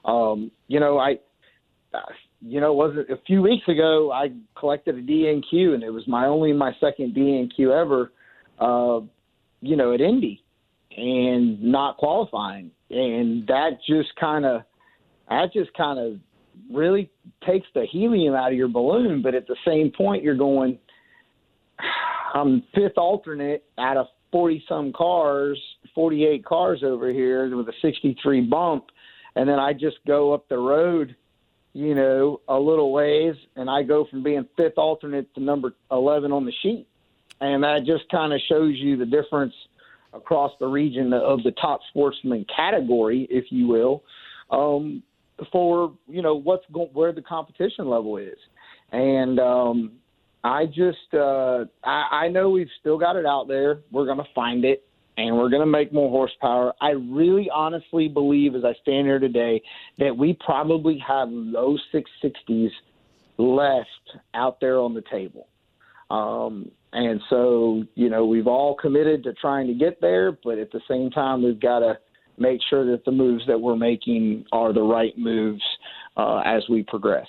[0.06, 1.20] Um, you know, I,
[2.42, 6.08] you know, was it a few weeks ago I collected a DNQ, and it was
[6.08, 8.12] my only my second DNQ ever.
[8.60, 9.06] Uh,
[9.62, 10.42] you know, at Indy,
[10.96, 14.62] and not qualifying, and that just kind of,
[15.30, 16.20] that just kind of
[16.72, 17.10] really
[17.46, 19.22] takes the helium out of your balloon.
[19.22, 20.80] But at the same point, you're going,
[22.34, 25.60] I'm fifth alternate out of 40 some cars,
[25.94, 28.86] 48 cars over here with a 63 bump,
[29.36, 31.16] and then I just go up the road,
[31.74, 36.32] you know, a little ways, and I go from being fifth alternate to number 11
[36.32, 36.88] on the sheet.
[37.42, 39.54] And that just kind of shows you the difference
[40.16, 44.04] across the region of the top sportsman category, if you will,
[44.52, 45.04] um,
[45.52, 48.38] for you know what's go- where the competition level is.
[48.92, 49.92] And um,
[50.44, 53.80] I just uh, I, I know we've still got it out there.
[53.92, 54.86] We're to find it
[55.18, 56.74] and we're to make more horsepower.
[56.82, 59.62] I really honestly believe, as I stand here today,
[59.98, 62.70] that we probably have low 660s
[63.38, 63.88] left
[64.34, 65.48] out there on the table.
[66.10, 70.72] Um, and so, you know, we've all committed to trying to get there, but at
[70.72, 71.98] the same time, we've got to
[72.38, 75.64] make sure that the moves that we're making are the right moves
[76.16, 77.28] uh, as we progress.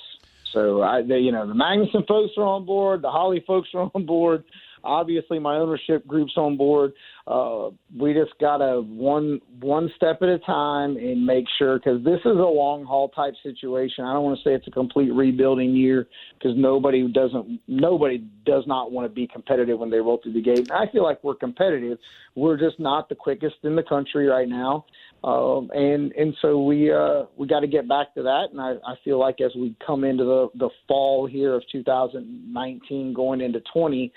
[0.52, 3.90] So, I, they, you know, the Magnuson folks are on board, the Holley folks are
[3.92, 4.44] on board.
[4.86, 6.92] Obviously, my ownership group's on board.
[7.26, 12.20] Uh, we just gotta one one step at a time and make sure because this
[12.20, 14.04] is a long haul type situation.
[14.04, 18.64] I don't want to say it's a complete rebuilding year because nobody doesn't nobody does
[18.66, 20.70] not want to be competitive when they roll through the gate.
[20.70, 21.98] I feel like we're competitive.
[22.36, 24.84] We're just not the quickest in the country right now.
[25.24, 28.46] Um, and and so we uh, we got to get back to that.
[28.52, 33.12] And I, I feel like as we come into the the fall here of 2019,
[33.12, 34.12] going into 20,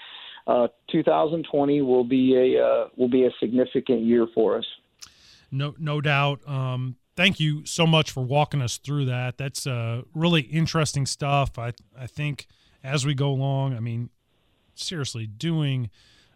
[0.49, 4.65] uh, 2020 will be a uh, will be a significant year for us.
[5.51, 6.39] No, no doubt.
[6.47, 9.37] Um, thank you so much for walking us through that.
[9.37, 11.59] That's uh, really interesting stuff.
[11.59, 12.47] I I think
[12.83, 14.09] as we go along, I mean,
[14.73, 15.91] seriously, doing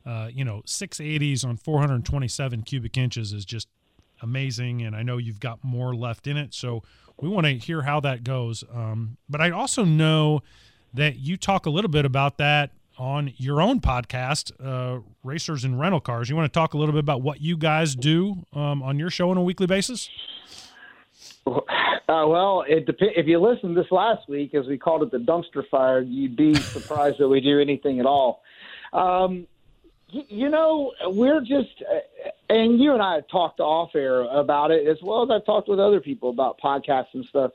[0.05, 3.67] uh, you know 680s on 427 cubic inches is just
[4.21, 6.53] amazing, and I know you've got more left in it.
[6.53, 6.83] So
[7.19, 8.63] we want to hear how that goes.
[8.71, 10.43] Um, but I also know
[10.93, 15.79] that you talk a little bit about that on your own podcast, uh, Racers and
[15.79, 16.29] Rental Cars.
[16.29, 19.09] You want to talk a little bit about what you guys do um, on your
[19.09, 20.09] show on a weekly basis?
[21.45, 21.51] Uh,
[22.07, 25.67] well, it dep- if you listened this last week, as we called it the dumpster
[25.69, 28.43] fire, you'd be surprised that we do anything at all.
[28.91, 29.47] Um,
[30.09, 34.87] you know, we're just, uh, and you and I have talked off air about it
[34.87, 37.51] as well as I've talked with other people about podcasts and stuff.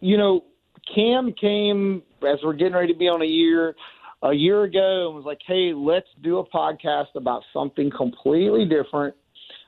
[0.00, 0.44] You know,
[0.94, 3.74] Cam came as we're getting ready to be on a year
[4.24, 9.14] a year ago and was like, "Hey, let's do a podcast about something completely different.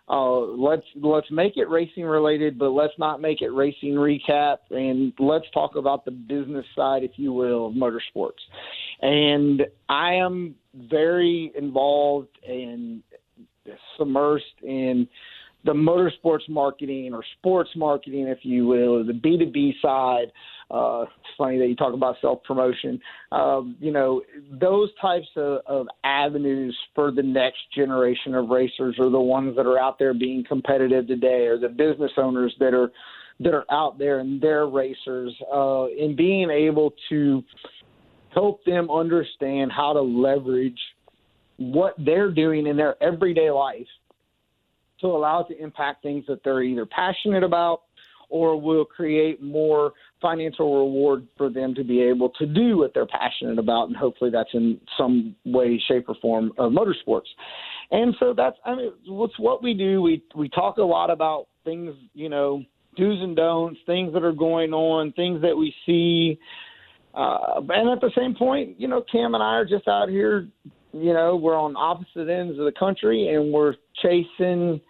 [0.09, 5.13] Uh, let's let's make it racing related, but let's not make it racing recap, and
[5.19, 8.41] let's talk about the business side, if you will, of motorsports."
[9.03, 13.03] And I am very involved and
[13.99, 15.09] submersed in
[15.65, 20.33] the motorsports marketing or sports marketing, if you will, the B2B side.
[20.69, 23.01] Uh, it's funny that you talk about self promotion.
[23.31, 29.09] Um, you know, those types of, of avenues for the next generation of racers are
[29.09, 32.91] the ones that are out there being competitive today, or the business owners that are
[33.39, 37.45] that are out there and they're racers, uh, in being able to
[38.33, 40.79] help them understand how to leverage
[41.59, 43.87] what they're doing in their everyday life
[45.01, 47.83] to allow it to impact things that they're either passionate about
[48.29, 53.07] or will create more financial reward for them to be able to do what they're
[53.07, 53.89] passionate about.
[53.89, 57.29] And hopefully that's in some way, shape, or form of motorsports.
[57.91, 60.03] And so that's, I mean, what's what we do.
[60.03, 62.63] We, we talk a lot about things, you know,
[62.97, 66.39] do's and don'ts, things that are going on, things that we see.
[67.15, 70.49] Uh, and at the same point, you know, Cam and I are just out here
[70.93, 74.81] you know, we're on opposite ends of the country and we're chasing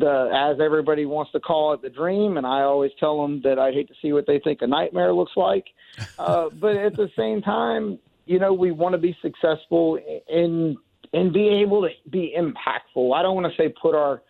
[0.00, 2.36] the, as everybody wants to call it, the dream.
[2.36, 5.12] And I always tell them that I hate to see what they think a nightmare
[5.12, 5.64] looks like.
[6.18, 10.76] Uh, but at the same time, you know, we want to be successful in
[11.12, 13.14] and be able to be impactful.
[13.14, 14.22] I don't want to say put our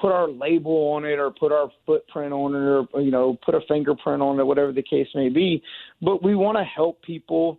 [0.00, 3.54] put our label on it or put our footprint on it or you know put
[3.54, 5.62] a fingerprint on it, whatever the case may be.
[6.02, 7.58] But we want to help people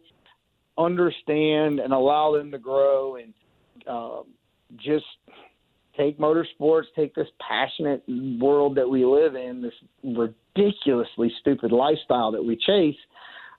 [0.77, 3.33] understand and allow them to grow and
[3.87, 4.25] um,
[4.77, 5.05] just
[5.97, 8.03] take motorsports, take this passionate
[8.39, 12.97] world that we live in, this ridiculously stupid lifestyle that we chase,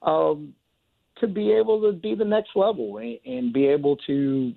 [0.02, 0.54] um,
[1.20, 4.52] to be able to be the next level and, and be able to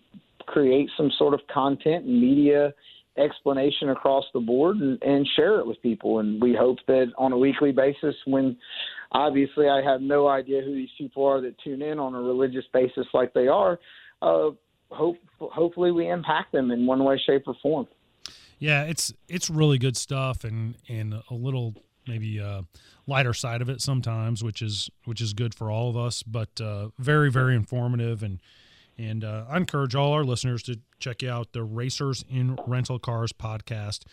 [0.45, 2.73] create some sort of content and media
[3.17, 6.19] explanation across the board and, and share it with people.
[6.19, 8.57] And we hope that on a weekly basis, when
[9.11, 12.65] obviously I have no idea who these people are that tune in on a religious
[12.73, 13.79] basis like they are.
[14.21, 14.51] Uh,
[14.91, 17.87] hope hopefully we impact them in one way, shape, or form.
[18.57, 21.75] Yeah, it's it's really good stuff, and and a little
[22.07, 22.63] maybe uh,
[23.07, 26.59] lighter side of it sometimes, which is which is good for all of us, but
[26.61, 28.39] uh, very very informative and
[28.97, 33.31] And uh, I encourage all our listeners to check out the Racers in Rental Cars
[33.31, 34.03] podcast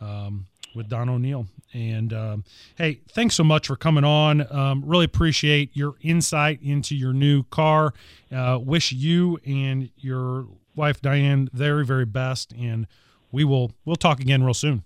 [0.00, 1.46] um, with Don O'Neal.
[1.72, 2.44] And um,
[2.76, 4.50] hey, thanks so much for coming on.
[4.52, 7.94] Um, really appreciate your insight into your new car.
[8.34, 12.52] Uh, wish you and your wife Diane very, very best.
[12.52, 12.86] And
[13.32, 14.84] we will we'll talk again real soon.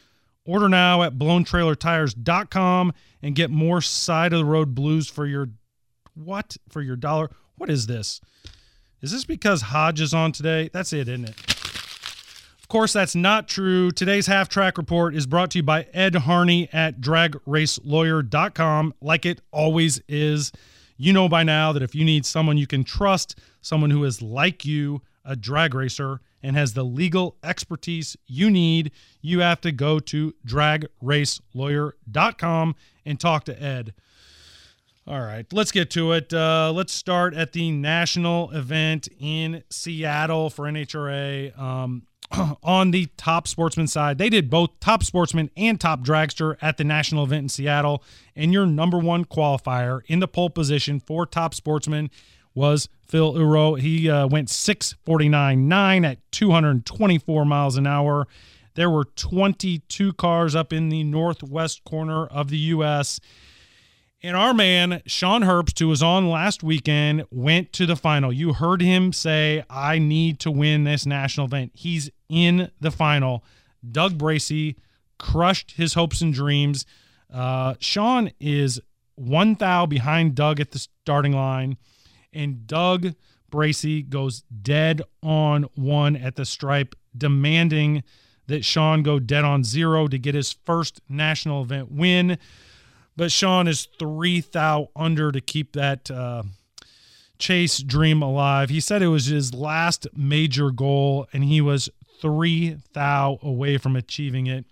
[0.45, 5.49] Order now at blowntrailertires.com and get more side of the road blues for your
[6.15, 6.57] what?
[6.69, 7.29] For your dollar.
[7.57, 8.19] What is this?
[9.01, 10.69] Is this because Hodge is on today?
[10.73, 11.35] That's it, isn't it?
[12.61, 13.91] Of course, that's not true.
[13.91, 19.41] Today's half track report is brought to you by Ed Harney at dragracelawyer.com, like it
[19.51, 20.51] always is.
[21.01, 24.21] You know by now that if you need someone you can trust, someone who is
[24.21, 28.91] like you, a drag racer, and has the legal expertise you need,
[29.21, 32.75] you have to go to dragracelawyer.com
[33.05, 33.93] and talk to Ed.
[35.09, 36.31] All right, let's get to it.
[36.31, 41.57] Uh, let's start at the national event in Seattle for NHRA.
[41.57, 42.03] Um,
[42.63, 44.19] on the top sportsman side.
[44.19, 48.03] They did both top sportsman and top dragster at the national event in Seattle.
[48.35, 52.11] And your number one qualifier in the pole position for top sportsman
[52.53, 53.79] was Phil Uro.
[53.79, 58.27] He uh, went 649.9 at 224 miles an hour.
[58.75, 63.19] There were 22 cars up in the northwest corner of the U.S.
[64.21, 68.33] And our man, Sean Herbst, who was on last weekend, went to the final.
[68.33, 71.71] You heard him say, I need to win this national event.
[71.73, 73.45] He's in the final.
[73.89, 74.75] Doug Bracey
[75.17, 76.85] crushed his hopes and dreams.
[77.33, 78.81] Uh, Sean is
[79.15, 81.77] one thou behind Doug at the starting line,
[82.33, 83.13] and Doug
[83.49, 88.03] Bracey goes dead on one at the stripe, demanding
[88.47, 92.37] that Sean go dead on zero to get his first national event win.
[93.19, 96.43] But Sean is three thou under to keep that uh,
[97.37, 98.69] chase dream alive.
[98.69, 101.89] He said it was his last major goal, and he was
[102.21, 104.63] three thou away from achieving it.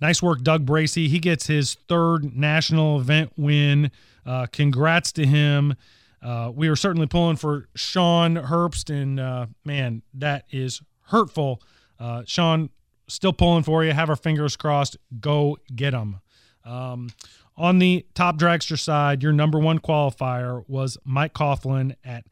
[0.00, 1.06] Nice work, Doug Bracey.
[1.06, 3.92] He gets his third national event win.
[4.26, 5.76] Uh, congrats to him.
[6.20, 11.62] Uh, we are certainly pulling for Sean Herbst, and uh, man, that is hurtful.
[11.96, 12.70] Uh, Sean,
[13.06, 13.92] still pulling for you.
[13.92, 14.96] Have our fingers crossed.
[15.20, 16.16] Go get him.
[16.64, 17.10] Um,
[17.56, 22.24] on the top dragster side, your number one qualifier was Mike Coughlin at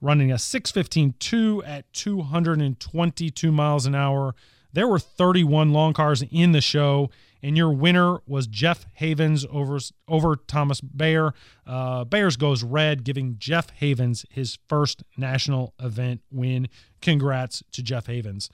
[0.00, 4.34] running a 615.2 at 222 miles an hour.
[4.72, 7.10] There were 31 long cars in the show,
[7.42, 11.34] and your winner was Jeff Havens over over Thomas Bayer.
[11.66, 16.68] Uh, Bayers goes red, giving Jeff Havens his first national event win.
[17.00, 18.48] Congrats to Jeff Havens.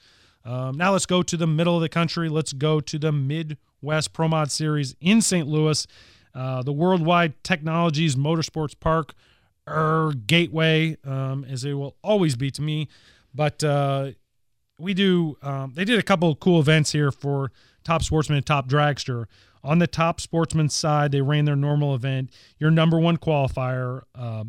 [0.49, 2.27] Um, now let's go to the middle of the country.
[2.27, 5.47] Let's go to the Midwest Pro Mod Series in St.
[5.47, 5.85] Louis.
[6.33, 9.13] Uh, the Worldwide Technologies Motorsports Park,
[9.67, 12.87] er, Gateway, um, as it will always be to me.
[13.33, 14.11] But uh,
[14.79, 17.51] we do, um, they did a couple cool events here for
[17.83, 19.25] Top Sportsman and Top Dragster.
[19.63, 22.31] On the Top Sportsman side, they ran their normal event.
[22.57, 24.45] Your number one qualifier uh,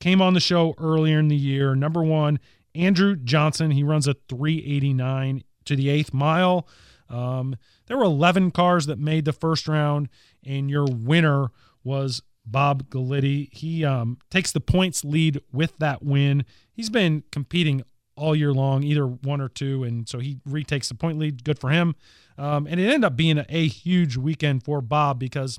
[0.00, 1.74] came on the show earlier in the year.
[1.74, 2.38] Number one,
[2.78, 3.70] Andrew Johnson.
[3.72, 6.66] He runs a 389 to the eighth mile.
[7.10, 7.56] Um,
[7.86, 10.08] there were 11 cars that made the first round,
[10.44, 11.48] and your winner
[11.82, 13.52] was Bob Galitti.
[13.52, 16.44] He um, takes the points lead with that win.
[16.72, 17.82] He's been competing
[18.16, 21.44] all year long, either one or two, and so he retakes the point lead.
[21.44, 21.94] Good for him.
[22.36, 25.58] Um, and it ended up being a, a, huge weekend for Bob because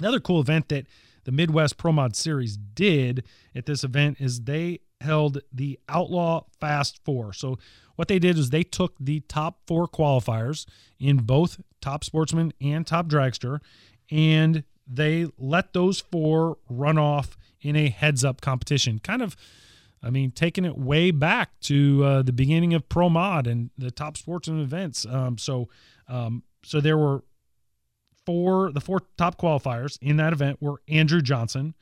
[0.00, 0.86] another cool event that
[1.26, 7.00] the Midwest Pro Mod Series did at this event is they held the Outlaw Fast
[7.04, 7.32] Four.
[7.32, 7.58] So
[7.96, 10.66] what they did is they took the top four qualifiers
[11.00, 13.58] in both top sportsman and top dragster,
[14.08, 19.00] and they let those four run off in a heads up competition.
[19.00, 19.34] Kind of,
[20.00, 23.90] I mean, taking it way back to uh, the beginning of Pro Mod and the
[23.90, 25.04] top Sportsman events.
[25.04, 25.68] Um, so,
[26.06, 27.24] um, so there were
[28.26, 31.74] four, the four top qualifiers in that event were Andrew Johnson,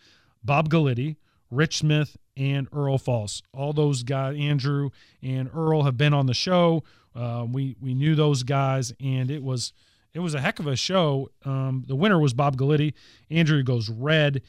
[0.44, 1.16] Bob Galitti,
[1.50, 3.42] Rich Smith, and Earl Falls.
[3.52, 4.90] All those guys, Andrew
[5.22, 6.84] and Earl, have been on the show.
[7.14, 9.72] Uh, we we knew those guys, and it was
[10.12, 11.30] it was a heck of a show.
[11.44, 12.94] Um, the winner was Bob Galitti.
[13.30, 14.42] Andrew goes red,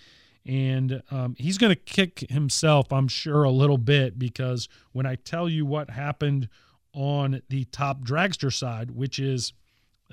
[0.46, 5.16] and um, he's going to kick himself, I'm sure, a little bit because when I
[5.16, 6.50] tell you what happened
[6.94, 9.54] on the top dragster side, which is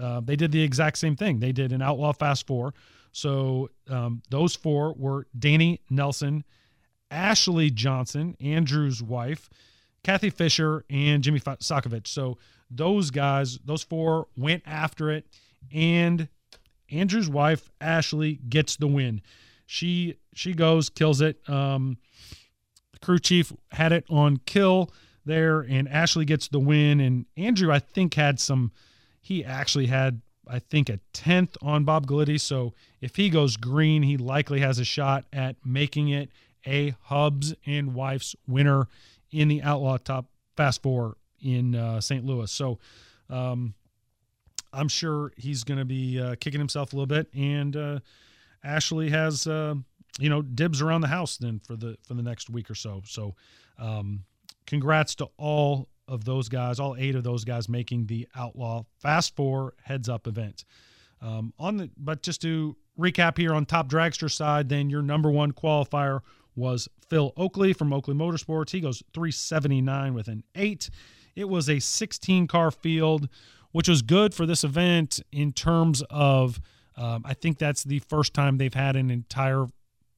[0.01, 1.41] uh, they did the exact same thing.
[1.41, 2.75] They did an outlaw fast four.
[3.13, 6.45] So um, those four were Danny Nelson,
[7.11, 9.51] Ashley Johnson, Andrew's wife,
[10.03, 12.09] Kathy Fisher, and Jimmy Sokovich.
[12.09, 12.39] So
[12.71, 15.27] those guys, those four went after it,
[15.73, 16.29] and
[16.91, 19.21] Andrew's wife Ashley gets the win.
[19.67, 21.47] She she goes kills it.
[21.49, 21.99] Um,
[23.01, 24.91] crew chief had it on kill
[25.25, 27.01] there, and Ashley gets the win.
[27.01, 28.73] And Andrew, I think, had some.
[29.23, 32.41] He actually had, I think, a tenth on Bob Galitti.
[32.41, 36.29] So if he goes green, he likely has a shot at making it
[36.67, 38.89] a Hubs and Wife's winner
[39.31, 42.25] in the Outlaw Top Fast Four in uh, St.
[42.25, 42.51] Louis.
[42.51, 42.79] So
[43.31, 43.75] um,
[44.73, 47.29] I'm sure he's going to be uh, kicking himself a little bit.
[47.35, 48.01] And uh,
[48.65, 49.75] Ashley has, uh,
[50.19, 53.03] you know, dibs around the house then for the for the next week or so.
[53.07, 53.35] So
[53.79, 54.25] um,
[54.67, 59.37] congrats to all of those guys, all eight of those guys making the Outlaw Fast
[59.37, 60.65] Four Heads Up event.
[61.21, 65.31] Um, on the but just to recap here on top dragster side, then your number
[65.31, 66.21] one qualifier
[66.55, 68.71] was Phil Oakley from Oakley Motorsports.
[68.71, 70.91] He goes 379 with an eight.
[71.35, 73.29] It was a 16 car field,
[73.71, 76.61] which was good for this event in terms of,
[76.97, 79.67] um, I think that's the first time they've had an entire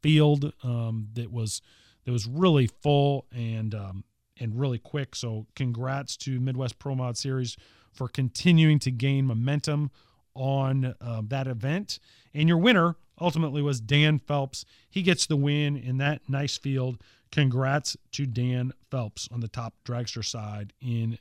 [0.02, 1.62] field um, that was
[2.04, 4.04] that was really full and um,
[4.38, 5.14] and really quick.
[5.14, 7.56] So congrats to Midwest Pro Mod Series
[7.92, 9.90] for continuing to gain momentum
[10.34, 11.98] on uh, that event.
[12.32, 14.64] And your winner ultimately was Dan Phelps.
[14.90, 17.00] He gets the win in that nice field.
[17.30, 21.18] Congrats to Dan Phelps on the top dragster side in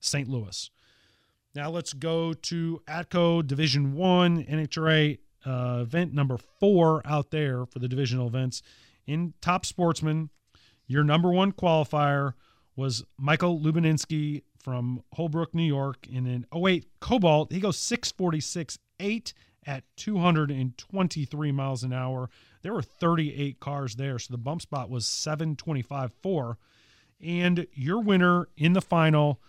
[0.00, 0.28] St.
[0.28, 0.70] Louis.
[1.54, 7.78] Now let's go to ATCO Division One NHRA uh, event number four out there for
[7.78, 8.62] the divisional events.
[9.06, 10.30] In Top Sportsman,
[10.86, 12.34] your number one qualifier
[12.76, 17.52] was Michael Lubininski from Holbrook, New York, in an 08 Cobalt.
[17.52, 19.34] He goes 646 8
[19.66, 22.30] at 223 miles an hour.
[22.62, 26.58] There were 38 cars there, so the bump spot was 725 4.
[27.20, 29.40] And your winner in the final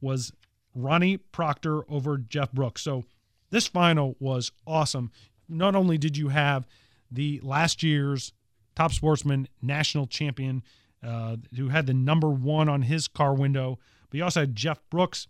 [0.00, 0.32] was
[0.74, 2.82] Ronnie Proctor over Jeff Brooks.
[2.82, 3.04] So
[3.50, 5.10] this final was awesome.
[5.48, 6.66] Not only did you have
[7.10, 8.32] the last year's
[8.74, 10.62] top sportsman national champion
[11.04, 13.78] uh, who had the number one on his car window,
[14.10, 15.26] but you also had Jeff Brooks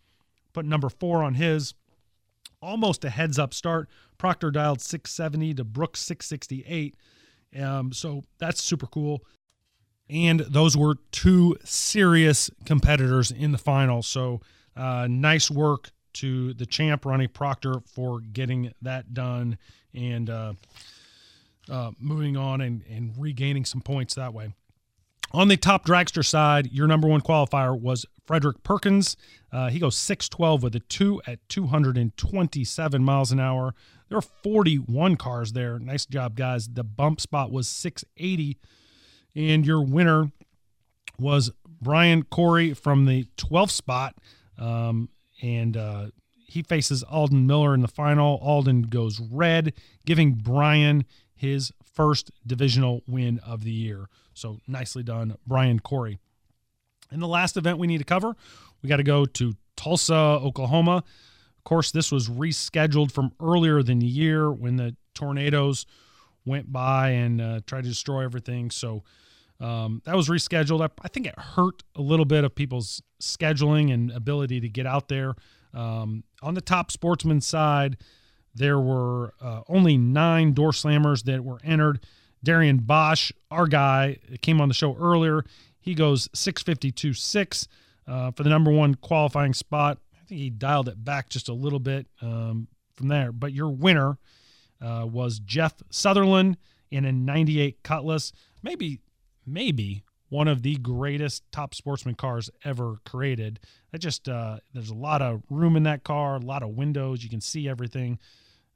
[0.53, 1.75] put number four on his
[2.63, 3.89] almost a heads up start.
[4.19, 6.97] Proctor dialed 670 to Brooks 668.
[7.61, 9.25] Um, so that's super cool.
[10.09, 14.03] And those were two serious competitors in the final.
[14.03, 14.41] So
[14.77, 19.59] uh, nice work to the champ, Ronnie Proctor, for getting that done
[19.93, 20.53] and uh,
[21.71, 24.53] uh, moving on and, and regaining some points that way.
[25.35, 29.17] On the top dragster side, your number one qualifier was Frederick Perkins.
[29.51, 33.75] Uh, he goes 612 with a two at 227 miles an hour.
[34.09, 35.81] There are 41 cars there.
[35.81, 36.69] Nice job, guys.
[36.69, 38.59] The bump spot was 680.
[39.35, 40.31] And your winner
[41.19, 41.51] was
[41.83, 44.15] Brian Corey from the 12th spot.
[44.57, 45.09] Um,
[45.43, 46.07] and uh,
[46.47, 48.39] he faces Alden Miller in the final.
[48.41, 49.73] Alden goes red,
[50.07, 51.05] giving Brian
[51.35, 54.09] his first divisional win of the year.
[54.35, 56.19] So nicely done, Brian Corey.
[57.11, 58.35] And the last event we need to cover,
[58.83, 60.97] we got to go to Tulsa, Oklahoma.
[60.97, 65.87] Of course, this was rescheduled from earlier than the year when the tornadoes
[66.45, 68.71] went by and uh, tried to destroy everything.
[68.71, 69.03] So
[69.61, 70.83] um, that was rescheduled.
[70.83, 74.87] I, I, think it hurt a little bit of people's scheduling and ability to get
[74.87, 75.35] out there.
[75.73, 77.97] Um, on the top sportsman side,
[78.55, 82.05] there were uh, only nine door slammers that were entered.
[82.43, 85.45] Darian Bosch, our guy, came on the show earlier.
[85.81, 87.69] He goes 652 6
[88.07, 89.99] uh, for the number one qualifying spot.
[90.15, 93.33] I think he dialed it back just a little bit um, from there.
[93.33, 94.19] But your winner
[94.81, 96.57] uh, was Jeff Sutherland
[96.91, 98.33] in a 98 Cutlass.
[98.63, 99.01] Maybe,
[99.47, 103.61] maybe one of the greatest top sportsman cars ever created.
[103.93, 107.23] It just uh, there's a lot of room in that car, a lot of windows.
[107.23, 108.19] You can see everything.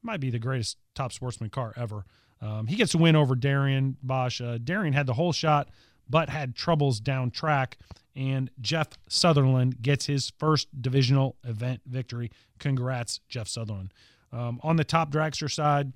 [0.03, 2.05] Might be the greatest top sportsman car ever.
[2.41, 4.41] Um, he gets a win over Darian Bosch.
[4.41, 5.69] Uh, Darian had the whole shot,
[6.09, 7.79] but had troubles down track.
[8.15, 12.31] And Jeff Sutherland gets his first divisional event victory.
[12.59, 13.93] Congrats, Jeff Sutherland.
[14.33, 15.93] Um, on the top dragster side,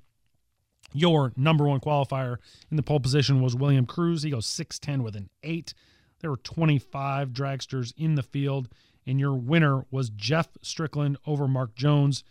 [0.93, 2.37] your number one qualifier
[2.69, 4.23] in the pole position was William Cruz.
[4.23, 5.73] He goes 6'10 with an 8.
[6.19, 8.69] There were 25 dragsters in the field,
[9.05, 12.23] and your winner was Jeff Strickland over Mark Jones.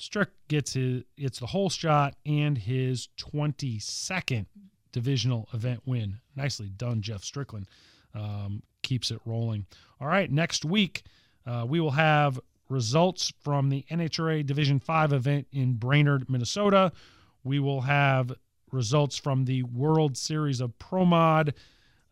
[0.00, 4.46] Strick gets his it's the whole shot and his 22nd
[4.92, 6.16] divisional event win.
[6.34, 7.68] Nicely done, Jeff Strickland.
[8.14, 9.66] Um, keeps it rolling.
[10.00, 11.02] All right, next week
[11.46, 12.40] uh, we will have
[12.70, 16.92] results from the NHRA Division 5 event in Brainerd, Minnesota.
[17.44, 18.32] We will have
[18.72, 21.52] results from the World Series of Pro Mod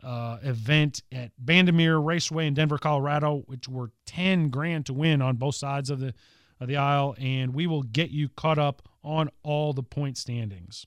[0.02, 5.36] uh, event at Bandimere Raceway in Denver, Colorado, which were 10 grand to win on
[5.36, 6.12] both sides of the
[6.60, 10.86] of the aisle, and we will get you caught up on all the point standings.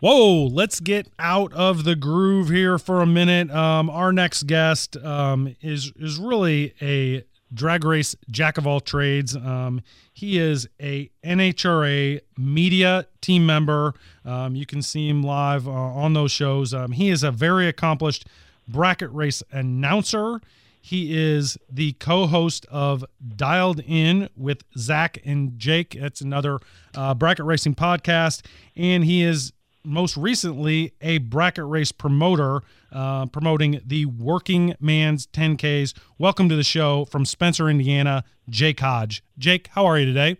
[0.00, 3.50] Whoa, let's get out of the groove here for a minute.
[3.50, 9.34] Um, our next guest um, is is really a drag race jack of all trades.
[9.34, 9.80] Um,
[10.12, 13.94] he is a NHRA media team member.
[14.24, 16.72] Um, you can see him live uh, on those shows.
[16.72, 18.26] Um, he is a very accomplished
[18.68, 20.40] bracket race announcer.
[20.88, 23.04] He is the co-host of
[23.36, 25.98] Dialed In with Zach and Jake.
[26.00, 26.60] That's another
[26.94, 28.40] uh, bracket racing podcast,
[28.74, 29.52] and he is
[29.84, 35.92] most recently a bracket race promoter uh, promoting the Working Man's 10Ks.
[36.16, 39.22] Welcome to the show from Spencer, Indiana, Jake Hodge.
[39.36, 40.38] Jake, how are you today?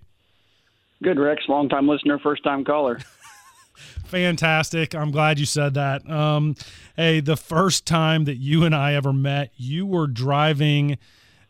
[1.03, 1.43] Good, Rex.
[1.47, 3.01] Long time listener, first time caller.
[4.07, 4.95] Fantastic.
[4.95, 6.09] I'm glad you said that.
[6.09, 6.57] Um,
[6.97, 10.99] hey, the first time that you and I ever met, you were driving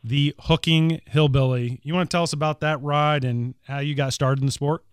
[0.02, 1.80] the Hooking Hillbilly.
[1.82, 4.52] You want to tell us about that ride and how you got started in the
[4.52, 4.84] sport?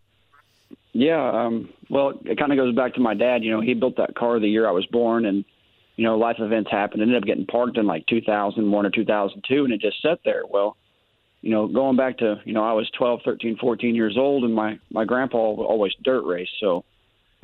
[0.94, 3.44] Yeah, um, well, it kind of goes back to my dad.
[3.44, 5.44] You know, he built that car the year I was born, and
[5.98, 7.02] you know, life events happened.
[7.02, 10.44] It ended up getting parked in like 2001 or 2002, and it just sat there.
[10.50, 10.78] Well,
[11.42, 14.54] you know, going back to you know, I was 12, 13, 14 years old, and
[14.54, 16.86] my my grandpa always dirt raced, so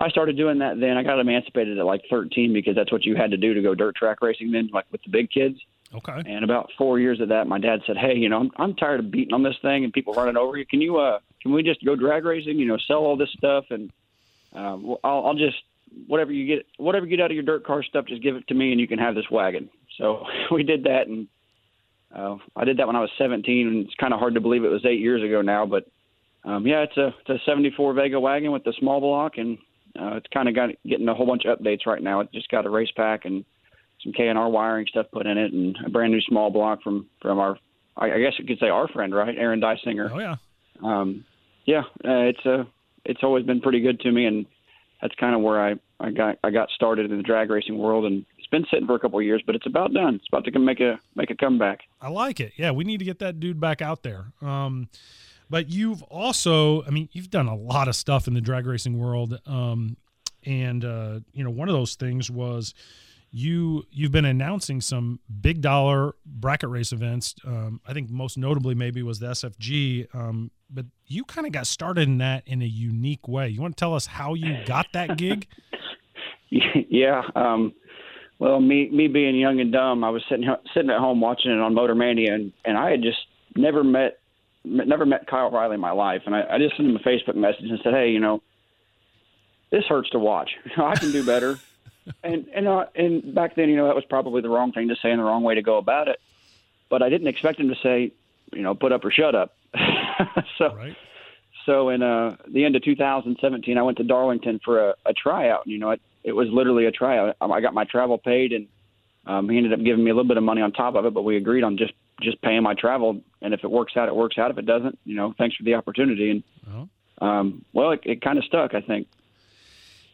[0.01, 0.79] I started doing that.
[0.79, 3.61] Then I got emancipated at like 13 because that's what you had to do to
[3.61, 5.57] go dirt track racing then, like with the big kids.
[5.93, 6.21] Okay.
[6.25, 9.01] And about four years of that, my dad said, "Hey, you know, I'm I'm tired
[9.01, 10.65] of beating on this thing and people running over you.
[10.65, 12.57] Can you uh can we just go drag racing?
[12.57, 13.91] You know, sell all this stuff and
[14.55, 15.57] uh, I'll, I'll just
[16.07, 18.47] whatever you get whatever you get out of your dirt car stuff, just give it
[18.47, 21.27] to me and you can have this wagon." So we did that and
[22.15, 24.63] uh, I did that when I was 17, and it's kind of hard to believe
[24.63, 25.65] it was eight years ago now.
[25.65, 25.85] But
[26.43, 29.57] um, yeah, it's a it's a 74 Vega wagon with the small block, and
[29.99, 32.19] uh, it's kind of got getting a whole bunch of updates right now.
[32.21, 33.45] It just got a race pack and
[34.03, 37.39] some K&R wiring stuff put in it, and a brand new small block from from
[37.39, 37.57] our,
[37.95, 40.09] I, I guess you could say our friend, right, Aaron Dysinger.
[40.11, 40.35] Oh yeah.
[40.83, 41.25] Um,
[41.65, 42.67] yeah, uh, it's a
[43.05, 44.45] it's always been pretty good to me, and
[45.01, 48.05] that's kind of where I I got I got started in the drag racing world,
[48.05, 50.15] and it's been sitting for a couple of years, but it's about done.
[50.15, 51.81] It's about to make a make a comeback.
[52.01, 52.53] I like it.
[52.57, 54.25] Yeah, we need to get that dude back out there.
[54.41, 54.89] Um,
[55.51, 58.97] but you've also, I mean, you've done a lot of stuff in the drag racing
[58.97, 59.97] world, um,
[60.45, 62.73] and uh, you know, one of those things was
[63.31, 67.35] you you've been announcing some big dollar bracket race events.
[67.45, 71.67] Um, I think most notably maybe was the SFG, um, but you kind of got
[71.67, 73.49] started in that in a unique way.
[73.49, 75.47] You want to tell us how you got that gig?
[76.49, 77.23] yeah.
[77.35, 77.73] Um,
[78.39, 81.59] well, me me being young and dumb, I was sitting sitting at home watching it
[81.59, 83.19] on Motor Mania, and, and I had just
[83.57, 84.20] never met
[84.63, 87.35] never met Kyle Riley in my life, and I, I just sent him a Facebook
[87.35, 88.41] message and said, "Hey, you know,
[89.71, 90.51] this hurts to watch.
[90.77, 91.59] I can do better."
[92.23, 94.95] and and uh, and back then, you know, that was probably the wrong thing to
[94.95, 96.19] say and the wrong way to go about it.
[96.89, 98.11] But I didn't expect him to say,
[98.51, 99.55] you know, put up or shut up.
[100.57, 100.95] so, right.
[101.65, 105.65] so in uh, the end of 2017, I went to Darlington for a, a tryout.
[105.65, 107.37] And, you know, it, it was literally a tryout.
[107.39, 108.67] I got my travel paid, and
[109.25, 111.13] um, he ended up giving me a little bit of money on top of it.
[111.13, 114.15] But we agreed on just just paying my travel, and if it works out, it
[114.15, 114.51] works out.
[114.51, 116.31] If it doesn't, you know, thanks for the opportunity.
[116.31, 116.43] And
[117.21, 119.07] um, well, it, it kind of stuck, I think.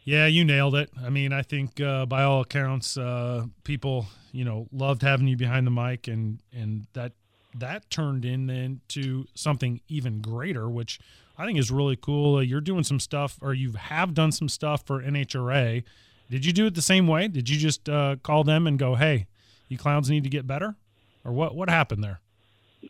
[0.04, 0.90] Yeah, you nailed it.
[1.04, 5.36] I mean, I think uh, by all accounts, uh, people you know loved having you
[5.36, 7.12] behind the mic, and and that
[7.54, 10.98] that turned in then to something even greater, which
[11.36, 12.36] I think is really cool.
[12.36, 15.84] Uh, you're doing some stuff, or you have done some stuff for NHRA.
[16.30, 17.28] Did you do it the same way?
[17.28, 19.26] Did you just uh, call them and go, "Hey,
[19.68, 20.76] you clowns need to get better,"
[21.28, 21.54] or what?
[21.54, 22.20] What happened there?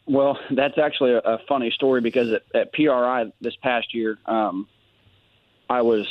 [0.06, 4.68] Well, that's actually a, a funny story because at, at PRI this past year, um,
[5.68, 6.06] I was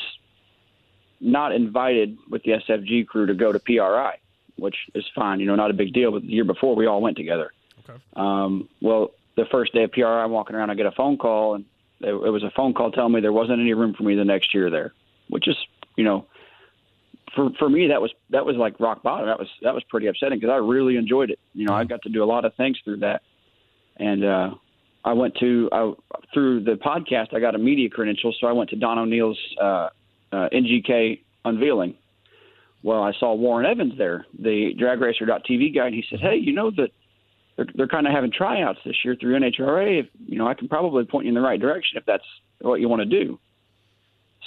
[1.19, 4.19] not invited with the SFG crew to go to PRI,
[4.57, 6.11] which is fine, you know, not a big deal.
[6.11, 7.51] But the year before, we all went together.
[7.87, 7.99] Okay.
[8.15, 11.55] Um, well, the first day of PRI, I'm walking around, I get a phone call,
[11.55, 11.65] and
[12.01, 14.25] it, it was a phone call telling me there wasn't any room for me the
[14.25, 14.93] next year there,
[15.29, 15.55] which is,
[15.95, 16.25] you know,
[17.37, 19.27] for for me that was that was like rock bottom.
[19.27, 21.39] That was that was pretty upsetting because I really enjoyed it.
[21.53, 23.21] You know, I got to do a lot of things through that,
[23.97, 24.49] and uh,
[25.05, 25.93] I went to I,
[26.33, 27.33] through the podcast.
[27.33, 29.89] I got a media credential, so I went to Don O'Neal's uh,
[30.31, 31.95] uh, NGK unveiling.
[32.81, 36.71] Well, I saw Warren Evans there, the DragRacer.tv guy, and he said, "Hey, you know
[36.71, 36.89] that
[37.55, 39.99] they're, they're kind of having tryouts this year through NHRA.
[39.99, 42.25] If, you know, I can probably point you in the right direction if that's
[42.61, 43.39] what you want to do."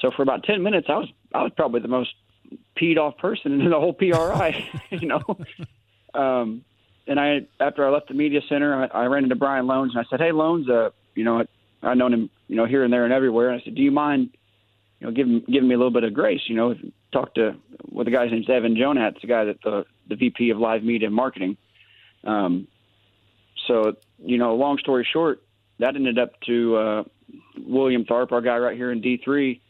[0.00, 2.10] So for about ten minutes, I was I was probably the most
[2.80, 5.22] peed off person in the whole PRI, you know.
[6.14, 6.64] Um,
[7.06, 9.98] and I, after I left the media center, I, I ran into Brian Lohnes and
[9.98, 11.44] I said, "Hey, Lohnes, uh, you know, I,
[11.82, 13.90] I've known him, you know, here and there and everywhere." And I said, "Do you
[13.90, 14.30] mind,
[15.00, 16.42] you know, giving giving me a little bit of grace?
[16.46, 16.74] You know,
[17.12, 17.56] talk to
[17.90, 21.08] well, the guy's name's Evan Jonat, the guy that the the VP of Live Media
[21.08, 21.56] and Marketing."
[22.24, 22.68] Um,
[23.66, 25.42] so, you know, long story short,
[25.78, 27.04] that ended up to uh,
[27.58, 29.60] William Tharp, our guy right here in D three.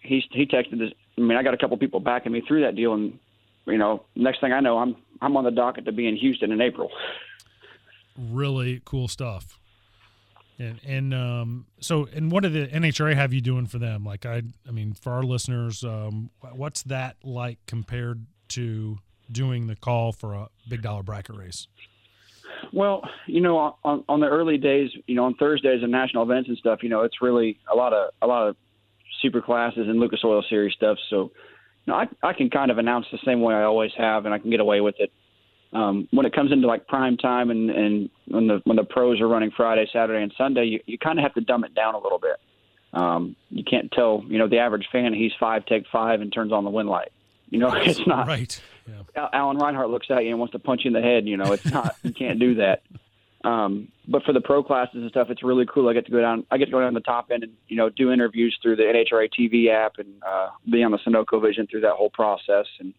[0.00, 0.92] He he texted this.
[1.22, 3.18] I mean, I got a couple people backing me through that deal, and
[3.66, 6.52] you know, next thing I know, I'm I'm on the docket to be in Houston
[6.52, 6.90] in April.
[8.18, 9.58] Really cool stuff.
[10.58, 14.04] And and um, so and what did the NHRA have you doing for them?
[14.04, 18.98] Like I I mean, for our listeners, um, what's that like compared to
[19.30, 21.68] doing the call for a big dollar bracket race?
[22.72, 26.48] Well, you know, on, on the early days, you know, on Thursdays and national events
[26.48, 28.56] and stuff, you know, it's really a lot of a lot of
[29.22, 30.98] super classes and Lucas Oil Series stuff.
[31.08, 31.30] So,
[31.86, 34.34] you know, I I can kind of announce the same way I always have, and
[34.34, 35.12] I can get away with it.
[35.72, 39.20] Um, when it comes into like prime time and and when the when the pros
[39.20, 41.94] are running Friday, Saturday, and Sunday, you you kind of have to dumb it down
[41.94, 42.36] a little bit.
[42.92, 46.52] Um, you can't tell, you know, the average fan he's five, take five, and turns
[46.52, 47.10] on the win light.
[47.48, 48.60] You know, it's not right.
[48.86, 49.28] Yeah.
[49.32, 51.26] Alan Reinhart looks at you and wants to punch you in the head.
[51.26, 51.96] You know, it's not.
[52.02, 52.82] you can't do that.
[53.44, 55.88] Um, but for the pro classes and stuff, it's really cool.
[55.88, 56.46] I get to go down.
[56.50, 58.82] I get to go down the top end and you know do interviews through the
[58.84, 62.66] NHRA TV app and uh, be on the Sunoco Vision through that whole process.
[62.78, 62.94] And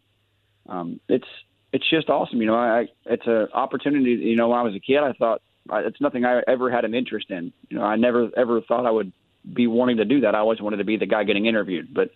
[0.67, 1.27] um, it's
[1.71, 2.41] it's just awesome.
[2.41, 4.11] You know, I it's an opportunity.
[4.11, 5.41] You know, when I was a kid, I thought
[5.71, 7.53] it's nothing I ever had an interest in.
[7.69, 9.13] You know, I never ever thought I would
[9.53, 10.35] be wanting to do that.
[10.35, 12.09] I always wanted to be the guy getting interviewed, but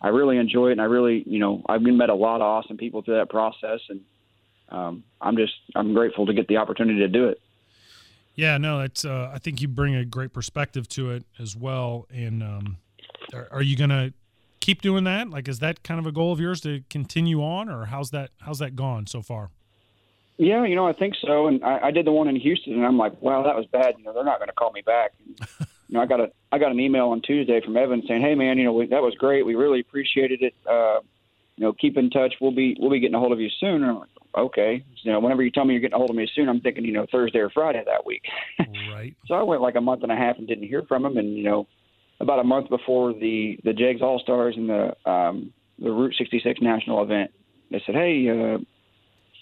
[0.00, 2.76] I really enjoy it, and I really, you know, I've met a lot of awesome
[2.76, 4.00] people through that process, and
[4.68, 7.40] um, I'm just I'm grateful to get the opportunity to do it.
[8.36, 9.04] Yeah, no, it's.
[9.04, 12.06] Uh, I think you bring a great perspective to it as well.
[12.10, 12.76] And um,
[13.32, 14.12] are, are, you gonna
[14.60, 15.30] keep doing that?
[15.30, 18.30] Like, is that kind of a goal of yours to continue on, or how's that
[18.40, 19.50] how's that gone so far?
[20.38, 21.46] Yeah, you know, I think so.
[21.46, 23.94] And I, I did the one in Houston, and I'm like, wow, that was bad.
[23.96, 25.14] You know, they're not going to call me back.
[25.60, 28.34] you know, I got a I got an email on Tuesday from Evan saying, hey
[28.34, 29.46] man, you know, we, that was great.
[29.46, 30.54] We really appreciated it.
[30.68, 31.00] Uh,
[31.56, 32.34] you know, keep in touch.
[32.38, 33.82] We'll be we'll be getting a hold of you soon.
[33.82, 34.84] And I'm like, okay.
[35.02, 36.84] You know, whenever you tell me you're getting a hold of me soon, I'm thinking,
[36.84, 38.22] you know, Thursday or Friday that week.
[38.92, 39.14] right.
[39.26, 41.16] So I went like a month and a half and didn't hear from him.
[41.16, 41.66] And you know,
[42.20, 46.60] about a month before the the Jegs All Stars and the um, the Route 66
[46.62, 47.30] national event,
[47.70, 48.58] they said, hey, uh,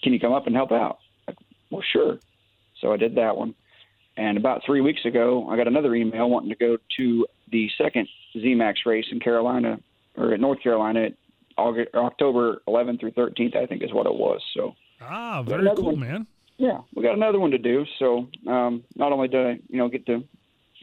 [0.03, 0.99] can you come up and help out?
[1.27, 1.37] Like,
[1.71, 2.19] well, sure.
[2.81, 3.55] So I did that one.
[4.17, 8.07] And about three weeks ago, I got another email wanting to go to the second
[8.35, 9.79] ZMAX race in Carolina
[10.17, 11.09] or in North Carolina
[11.57, 14.41] August, October 11th through 13th, I think is what it was.
[14.53, 15.99] So ah, very cool, one.
[15.99, 16.27] man.
[16.57, 17.85] Yeah, we got another one to do.
[17.99, 20.23] So um, not only do I, you know get the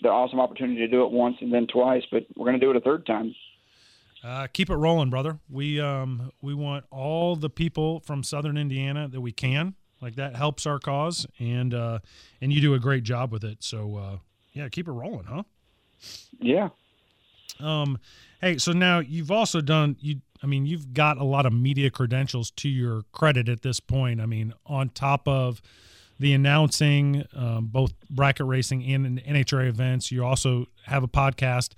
[0.02, 2.70] the awesome opportunity to do it once and then twice, but we're going to do
[2.70, 3.34] it a third time.
[4.24, 5.38] Uh, keep it rolling, brother.
[5.50, 9.74] We um, we want all the people from Southern Indiana that we can.
[10.00, 12.00] Like that helps our cause, and uh,
[12.40, 13.62] and you do a great job with it.
[13.62, 14.16] So uh,
[14.52, 15.42] yeah, keep it rolling, huh?
[16.40, 16.68] Yeah.
[17.60, 17.98] Um,
[18.40, 21.90] hey, so now you've also done you I mean, you've got a lot of media
[21.90, 24.20] credentials to your credit at this point.
[24.20, 25.62] I mean, on top of
[26.18, 31.74] the announcing, um, both bracket racing and NHRA events, you also have a podcast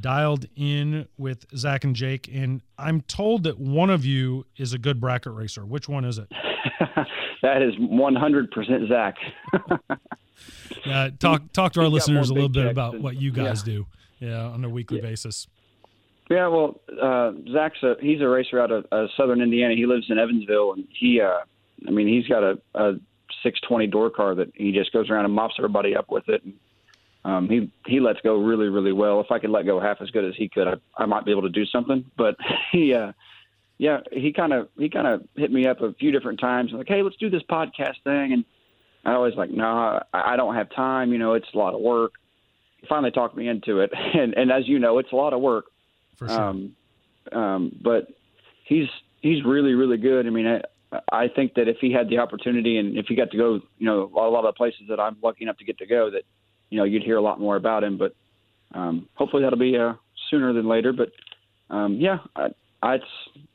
[0.00, 2.28] dialed in with Zach and Jake.
[2.32, 5.64] And I'm told that one of you is a good bracket racer.
[5.64, 6.28] Which one is it?
[7.42, 9.16] that is 100% Zach.
[10.86, 13.74] uh, talk talk to our listeners a little bit about what you guys yeah.
[13.74, 13.86] do,
[14.20, 15.08] yeah, on a weekly yeah.
[15.08, 15.46] basis.
[16.30, 19.74] Yeah, well, uh, Zach's a he's a racer out of uh, Southern Indiana.
[19.74, 21.40] He lives in Evansville, and he, uh,
[21.86, 22.92] I mean, he's got a, a
[23.42, 26.42] 620 door car that he just goes around and mops everybody up with it.
[26.42, 26.54] And,
[27.26, 29.20] um, he he lets go really really well.
[29.20, 31.30] If I could let go half as good as he could, I, I might be
[31.30, 32.04] able to do something.
[32.16, 32.36] But
[32.72, 33.12] he, uh,
[33.76, 36.88] yeah, he kind of he kind of hit me up a few different times, like,
[36.88, 38.44] hey, let's do this podcast thing, and
[39.04, 41.12] I always like, no, nah, I, don't have time.
[41.12, 42.12] You know, it's a lot of work.
[42.78, 45.40] He finally talked me into it, and and as you know, it's a lot of
[45.42, 45.66] work
[46.16, 46.40] for sure.
[46.40, 46.76] Um,
[47.32, 48.08] um, but
[48.64, 48.88] he's
[49.20, 50.26] he's really really good.
[50.26, 53.30] I mean, I, I think that if he had the opportunity and if he got
[53.30, 55.78] to go, you know, a lot of the places that I'm lucky enough to get
[55.78, 56.22] to go, that
[56.70, 57.98] you know you'd hear a lot more about him.
[57.98, 58.14] But
[58.74, 59.94] um, hopefully that'll be uh,
[60.30, 60.92] sooner than later.
[60.92, 61.12] But
[61.70, 62.48] um, yeah, I,
[62.82, 62.98] I,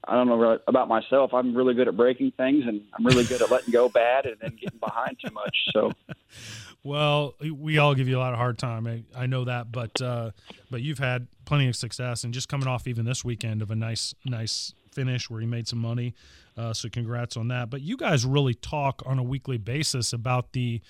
[0.07, 1.33] I don't know about myself.
[1.33, 4.37] I'm really good at breaking things, and I'm really good at letting go bad and
[4.41, 5.55] then getting behind too much.
[5.71, 5.91] So,
[6.83, 8.87] well, we all give you a lot of hard time.
[8.87, 10.31] I, I know that, but uh,
[10.71, 13.75] but you've had plenty of success, and just coming off even this weekend of a
[13.75, 16.15] nice nice finish where you made some money.
[16.57, 17.69] Uh, so congrats on that.
[17.69, 20.81] But you guys really talk on a weekly basis about the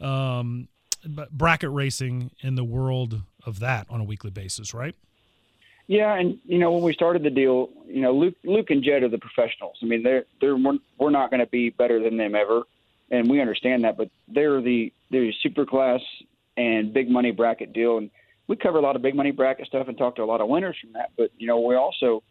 [0.00, 0.68] um,
[1.30, 4.94] bracket racing in the world of that on a weekly basis, right?
[5.88, 9.02] Yeah, and you know when we started the deal, you know Luke, Luke and Jed
[9.02, 9.76] are the professionals.
[9.82, 12.62] I mean, they're they're we're, we're not going to be better than them ever,
[13.12, 13.96] and we understand that.
[13.96, 16.00] But they're the they're super class
[16.56, 18.10] and big money bracket deal, and
[18.48, 20.48] we cover a lot of big money bracket stuff and talk to a lot of
[20.48, 21.10] winners from that.
[21.16, 22.24] But you know we also,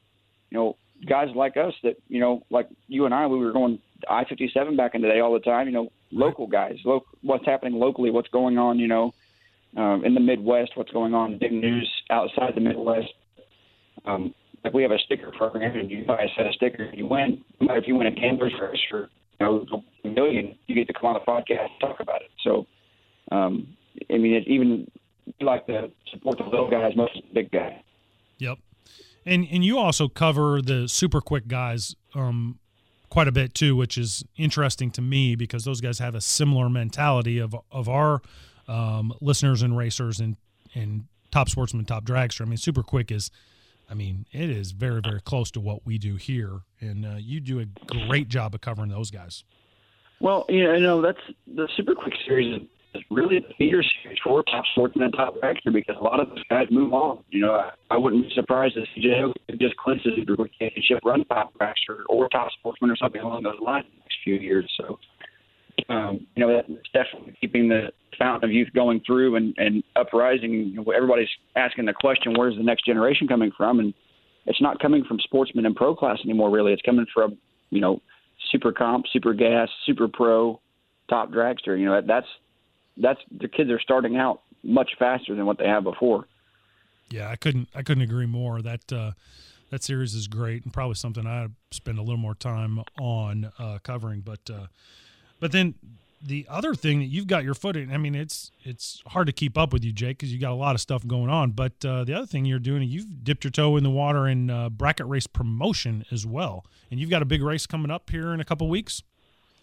[0.49, 0.75] you know,
[1.07, 3.79] guys like us that you know like you and I, we were going
[4.09, 5.67] I fifty seven back in the day all the time.
[5.67, 8.79] You know, local guys, local, what's happening locally, what's going on.
[8.79, 9.13] You know.
[9.73, 13.13] Um, in the Midwest, what's going on, big news outside the Midwest
[14.05, 17.07] um, like we have a sticker program, and you guys set a sticker, and you
[17.07, 17.43] win.
[17.59, 19.09] No matter if you win a gambler's race or
[19.41, 19.65] know
[20.03, 22.31] a million, you get to come on the podcast and talk about it.
[22.43, 22.65] So,
[23.31, 23.75] um,
[24.09, 24.89] I mean, it even
[25.39, 27.73] we like to support the little guys most of the big guys.
[28.37, 28.57] Yep,
[29.25, 32.59] and and you also cover the super quick guys um,
[33.09, 36.69] quite a bit too, which is interesting to me because those guys have a similar
[36.69, 38.21] mentality of of our
[38.67, 40.37] um, listeners and racers and
[40.73, 42.41] and top sportsmen, top dragster.
[42.41, 43.31] I mean, super quick is
[43.91, 47.41] I mean, it is very, very close to what we do here, and uh, you
[47.41, 47.65] do a
[48.07, 49.43] great job of covering those guys.
[50.21, 52.61] Well, you know, that's the Super Quick series
[52.93, 56.29] is really the feeder series for top sportsman and top dragster because a lot of
[56.29, 57.23] those guys move on.
[57.29, 61.53] You know, I, I wouldn't be surprised if CJ just clinches the championship run top
[61.59, 64.71] dragster or top sportsman or something along those lines in the next few years.
[64.77, 64.99] So,
[65.89, 70.51] um, you know, that's definitely keeping the fountain of youth going through and, and uprising.
[70.51, 73.79] You know, everybody's asking the question, where's the next generation coming from?
[73.79, 73.93] And
[74.45, 76.73] it's not coming from sportsmen and pro class anymore, really.
[76.73, 77.37] It's coming from,
[77.69, 78.01] you know,
[78.51, 80.59] super comp, super gas, super pro,
[81.09, 81.79] top dragster.
[81.79, 82.27] You know, that's,
[82.97, 86.27] that's, the kids are starting out much faster than what they have before.
[87.09, 88.61] Yeah, I couldn't, I couldn't agree more.
[88.61, 89.11] That, uh,
[89.71, 93.79] that series is great and probably something I spend a little more time on uh,
[93.83, 94.21] covering.
[94.21, 94.67] But uh,
[95.41, 95.75] but then
[96.25, 99.33] the other thing that you've got your foot in, I mean, it's it's hard to
[99.33, 101.51] keep up with you, Jake, because you got a lot of stuff going on.
[101.51, 104.49] But uh, the other thing you're doing, you've dipped your toe in the water in
[104.49, 108.33] uh, bracket race promotion as well, and you've got a big race coming up here
[108.33, 109.03] in a couple weeks.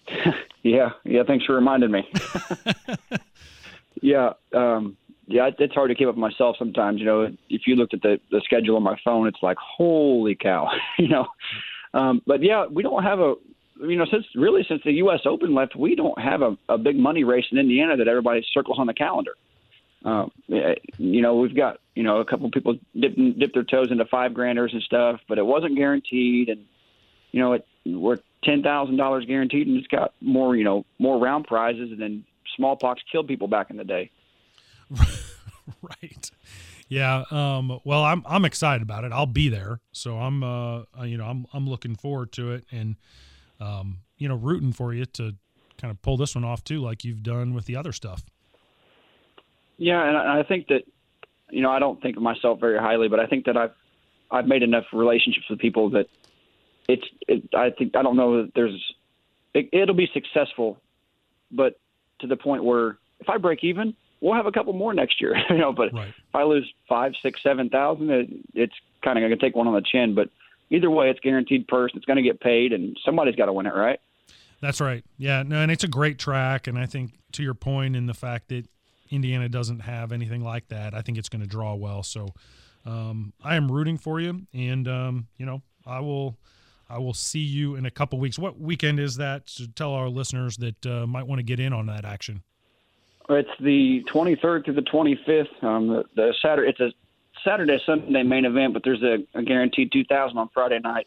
[0.62, 1.22] yeah, yeah.
[1.26, 2.11] Thanks for reminding me.
[4.03, 5.51] yeah, um, yeah.
[5.59, 6.99] It's hard to keep up with myself sometimes.
[6.99, 10.35] You know, if you looked at the the schedule on my phone, it's like, holy
[10.35, 10.68] cow.
[10.99, 11.29] you know.
[11.95, 13.35] Um, but yeah, we don't have a
[13.81, 15.20] you know, since really since the U.S.
[15.24, 18.79] Open left, we don't have a, a big money race in Indiana that everybody circles
[18.79, 19.35] on the calendar.
[20.05, 24.05] Uh, you know, we've got you know a couple people dip, dip their toes into
[24.07, 26.64] five granders and stuff, but it wasn't guaranteed, and
[27.33, 31.18] you know, it, we're ten thousand dollars guaranteed, and it's got more you know more
[31.18, 32.24] round prizes than
[32.57, 34.11] smallpox killed people back in the day.
[35.83, 36.31] right.
[36.89, 37.24] Yeah.
[37.31, 39.12] Um, well, I'm I'm excited about it.
[39.12, 42.97] I'll be there, so I'm uh, you know I'm I'm looking forward to it, and
[43.61, 45.35] um, you know, rooting for you to
[45.81, 48.25] kind of pull this one off too, like you've done with the other stuff.
[49.77, 50.83] Yeah, and I think that,
[51.51, 53.71] you know, I don't think of myself very highly, but I think that I've
[54.31, 56.07] I've made enough relationships with people that
[56.89, 57.05] it's.
[57.27, 58.79] It, I think I don't know that there's.
[59.55, 60.79] It, it'll be successful,
[61.51, 61.79] but
[62.21, 65.35] to the point where if I break even, we'll have a couple more next year.
[65.51, 66.09] you know, but right.
[66.09, 69.67] if I lose five, six, seven thousand, it, it's kind of going to take one
[69.67, 70.15] on the chin.
[70.15, 70.29] But
[70.71, 71.93] either way, it's guaranteed purse.
[71.95, 74.01] It's going to get paid, and somebody's got to win it, right?
[74.61, 75.05] That's right.
[75.16, 78.14] Yeah, no, and it's a great track, and I think to your point in the
[78.14, 78.66] fact that
[79.11, 82.03] Indiana doesn't have anything like that, I think it's going to draw well.
[82.03, 82.29] So
[82.85, 86.37] um, I am rooting for you, and um, you know I will.
[86.91, 88.39] I will see you in a couple weeks.
[88.39, 89.47] What weekend is that?
[89.49, 92.43] To tell our listeners that uh, might want to get in on that action.
[93.29, 95.62] It's the 23rd to the 25th.
[95.62, 96.71] Um, the, the Saturday.
[96.71, 96.91] It's a
[97.45, 101.07] Saturday, Sunday main event, but there's a, a guaranteed 2000 on Friday night.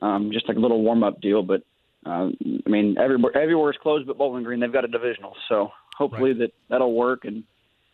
[0.00, 1.62] Um, just like a little warm up deal, but
[2.06, 2.28] uh,
[2.66, 4.60] I mean, everywhere everywhere is closed but Bowling Green.
[4.60, 6.38] They've got a divisional, so hopefully right.
[6.38, 7.24] that that'll work.
[7.24, 7.42] And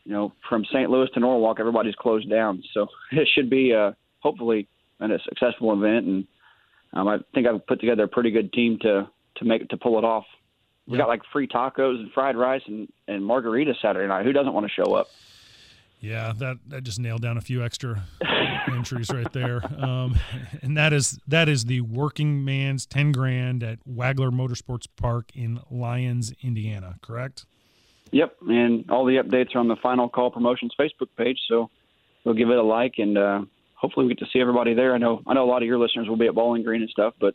[0.04, 0.90] you know, from St.
[0.90, 4.68] Louis to Norwalk, everybody's closed down, so it should be uh, hopefully
[5.00, 6.06] a successful event.
[6.06, 6.26] And
[6.92, 9.76] um, I think I've put together a pretty good team to to make it to
[9.76, 10.24] pull it off.
[10.86, 14.26] We got like free tacos and fried rice and and margaritas Saturday night.
[14.26, 15.06] Who doesn't want to show up?
[16.04, 18.04] Yeah, that that just nailed down a few extra
[18.70, 19.62] entries right there.
[19.82, 20.18] Um,
[20.60, 25.60] and that is that is the working man's ten grand at Wagler Motorsports Park in
[25.70, 26.96] Lyons, Indiana.
[27.00, 27.46] Correct?
[28.10, 31.38] Yep, and all the updates are on the Final Call Promotions Facebook page.
[31.48, 31.70] So
[32.24, 33.40] we'll give it a like, and uh,
[33.74, 34.94] hopefully we get to see everybody there.
[34.94, 36.90] I know I know a lot of your listeners will be at Bowling Green and
[36.90, 37.34] stuff, but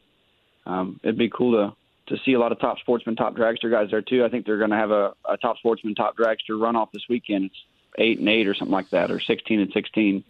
[0.67, 1.75] um, it'd be cool to
[2.13, 4.23] to see a lot of top sportsman, top dragster guys there too.
[4.23, 7.45] I think they're going to have a, a top sportsman, top dragster runoff this weekend.
[7.45, 7.55] It's
[7.99, 10.23] eight and eight or something like that, or sixteen and sixteen.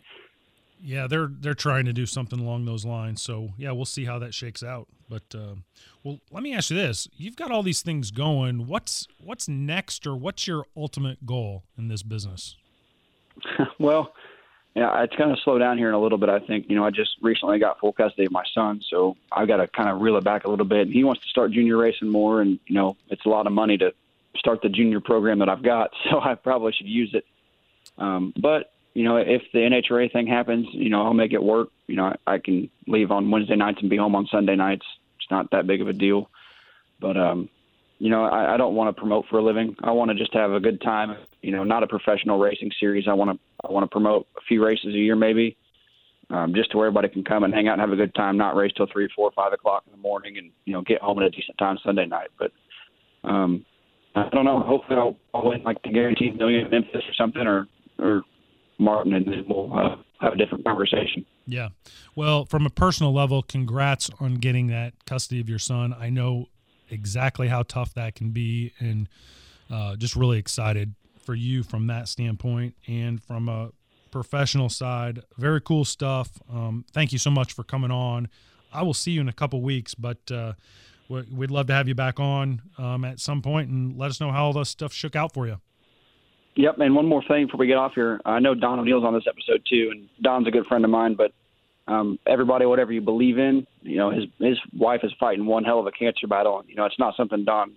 [0.82, 3.22] Yeah, they're they're trying to do something along those lines.
[3.22, 4.88] So yeah, we'll see how that shakes out.
[5.10, 5.56] But uh,
[6.04, 8.68] well, let me ask you this: You've got all these things going.
[8.68, 12.56] What's what's next, or what's your ultimate goal in this business?
[13.80, 14.14] well,
[14.76, 16.30] yeah, it's going to slow down here in a little bit.
[16.30, 19.48] I think you know I just recently got full custody of my son, so I've
[19.48, 20.88] got to kind of reel it back a little bit.
[20.88, 23.54] And He wants to start junior racing more, and you know it's a lot of
[23.54, 23.92] money to
[24.38, 27.26] start the junior program that I've got, so I probably should use it.
[28.00, 31.70] Um, but you know, if the NHRA thing happens, you know, I'll make it work.
[31.88, 34.86] You know, I, I can leave on Wednesday nights and be home on Sunday nights.
[35.20, 36.30] It's not that big of a deal.
[37.00, 37.50] But um,
[38.00, 39.76] you know, I, I don't want to promote for a living.
[39.84, 41.18] I want to just have a good time.
[41.42, 43.08] You know, not a professional racing series.
[43.08, 45.56] I want to I want to promote a few races a year, maybe,
[46.30, 48.38] um, just to where everybody can come and hang out and have a good time.
[48.38, 51.20] Not race till three, four, five o'clock in the morning, and you know, get home
[51.20, 52.30] at a decent time Sunday night.
[52.40, 52.52] But
[53.24, 53.66] um,
[54.16, 54.60] I don't know.
[54.62, 57.68] Hopefully, I'll, I'll win like the guaranteed million in Memphis or something, or
[58.00, 58.24] or
[58.78, 61.26] Martin, and then we'll uh, have a different conversation.
[61.46, 61.70] Yeah.
[62.16, 65.96] Well, from a personal level, congrats on getting that custody of your son.
[65.98, 66.48] I know
[66.90, 69.10] exactly how tough that can be, and
[69.70, 73.72] uh, just really excited for you from that standpoint and from a
[74.12, 75.22] professional side.
[75.38, 76.30] Very cool stuff.
[76.52, 78.30] Um, thank you so much for coming on.
[78.74, 80.54] I will see you in a couple weeks, but uh,
[81.10, 84.32] we'd love to have you back on um, at some point and let us know
[84.32, 85.60] how all this stuff shook out for you.
[86.60, 88.20] Yep, and one more thing before we get off here.
[88.26, 91.16] I know Don O'Neal's on this episode too, and Don's a good friend of mine.
[91.16, 91.32] But
[91.90, 95.80] um, everybody, whatever you believe in, you know, his his wife is fighting one hell
[95.80, 96.62] of a cancer battle.
[96.68, 97.76] You know, it's not something Don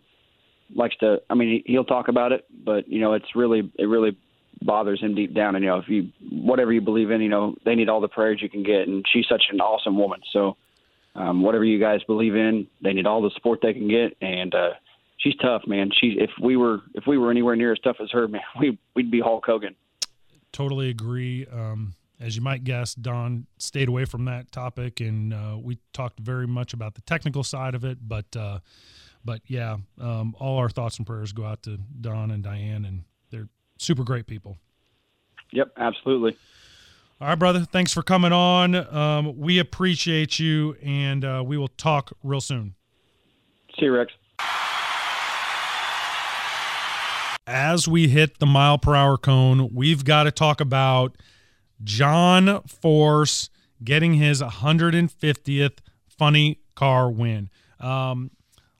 [0.75, 1.19] likes to.
[1.31, 4.19] I mean, he'll talk about it, but you know, it's really it really
[4.63, 5.55] bothers him deep down.
[5.55, 8.09] And you know, if you whatever you believe in, you know, they need all the
[8.09, 8.89] prayers you can get.
[8.89, 10.19] And she's such an awesome woman.
[10.33, 10.57] So
[11.15, 14.17] um, whatever you guys believe in, they need all the support they can get.
[14.21, 14.71] And uh,
[15.23, 15.91] she's tough, man.
[15.93, 18.79] She if we were if we were anywhere near as tough as her, man, we
[18.95, 19.75] we'd be Hulk Hogan.
[20.53, 21.47] Totally agree.
[21.47, 26.21] Um, as you might guess, Don stayed away from that topic, and uh, we talked
[26.21, 27.99] very much about the technical side of it.
[28.07, 28.61] But uh,
[29.25, 33.05] but yeah, um, all our thoughts and prayers go out to Don and Diane, and
[33.31, 33.49] they're
[33.79, 34.59] super great people.
[35.53, 36.37] Yep, absolutely.
[37.21, 37.61] All right, brother.
[37.61, 38.75] Thanks for coming on.
[38.75, 42.75] Um, we appreciate you, and uh, we will talk real soon.
[43.79, 44.13] See you, Rex.
[47.47, 51.17] As we hit the mile per hour cone, we've got to talk about
[51.83, 53.51] John Force
[53.83, 55.79] getting his 150th
[56.09, 57.51] funny car win.
[57.81, 58.31] Um,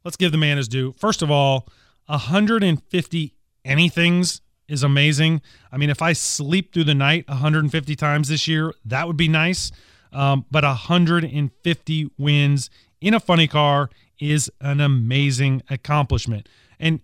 [0.05, 0.93] let's give the man his due.
[0.93, 1.69] First of all,
[2.07, 3.35] 150
[3.65, 5.43] anythings is amazing.
[5.71, 9.29] I mean, if I sleep through the night 150 times this year, that would be
[9.29, 9.73] nice.
[10.13, 13.91] Um, but 150 wins in a funny car
[14.21, 16.49] is an amazing accomplishment.
[16.79, 17.01] And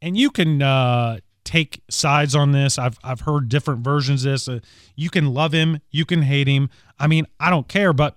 [0.00, 2.78] and you can uh, take sides on this.
[2.78, 4.48] I've I've heard different versions of this.
[4.48, 4.60] Uh,
[4.96, 6.70] you can love him, you can hate him.
[6.98, 8.16] I mean, I don't care, but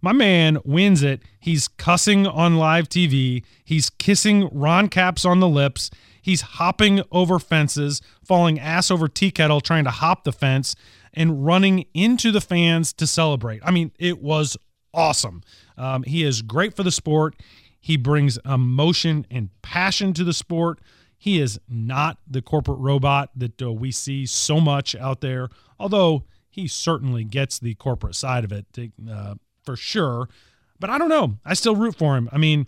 [0.00, 1.22] my man wins it.
[1.40, 3.42] He's cussing on live TV.
[3.64, 5.90] He's kissing Ron Capps on the lips.
[6.20, 10.74] He's hopping over fences, falling ass over tea kettle, trying to hop the fence,
[11.12, 13.60] and running into the fans to celebrate.
[13.64, 14.56] I mean, it was
[14.92, 15.42] awesome.
[15.76, 17.36] Um, he is great for the sport.
[17.80, 20.80] He brings emotion and passion to the sport.
[21.24, 25.48] He is not the corporate robot that uh, we see so much out there,
[25.80, 28.66] although he certainly gets the corporate side of it
[29.10, 30.28] uh, for sure.
[30.78, 31.38] But I don't know.
[31.42, 32.28] I still root for him.
[32.30, 32.66] I mean,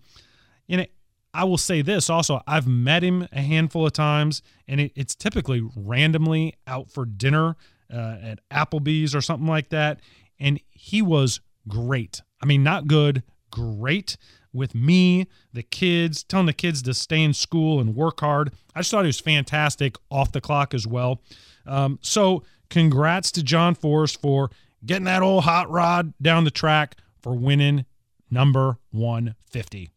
[0.66, 0.86] you know,
[1.34, 2.40] I will say this also.
[2.46, 7.56] I've met him a handful of times, and it, it's typically randomly out for dinner
[7.92, 10.00] uh, at Applebee's or something like that.
[10.40, 12.22] And he was great.
[12.42, 14.16] I mean, not good, great
[14.56, 18.52] with me, the kids, telling the kids to stay in school and work hard.
[18.74, 21.20] I just thought he was fantastic off the clock as well.
[21.66, 24.50] Um, so, congrats to John Force for
[24.84, 27.84] getting that old hot rod down the track for winning
[28.30, 29.90] number 150.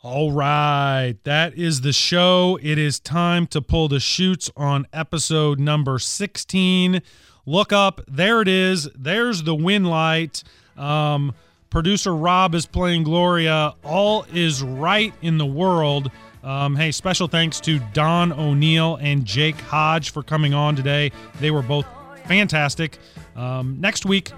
[0.00, 2.58] All right, that is the show.
[2.62, 7.02] It is time to pull the shoots on episode number 16.
[7.44, 8.88] Look up, there it is.
[8.94, 10.44] There's the win light.
[10.78, 11.34] Um,
[11.70, 13.74] producer Rob is playing Gloria.
[13.84, 16.10] All is right in the world.
[16.42, 21.12] Um, hey, special thanks to Don O'Neal and Jake Hodge for coming on today.
[21.40, 21.86] They were both
[22.26, 22.98] fantastic.
[23.36, 24.30] Um, next week,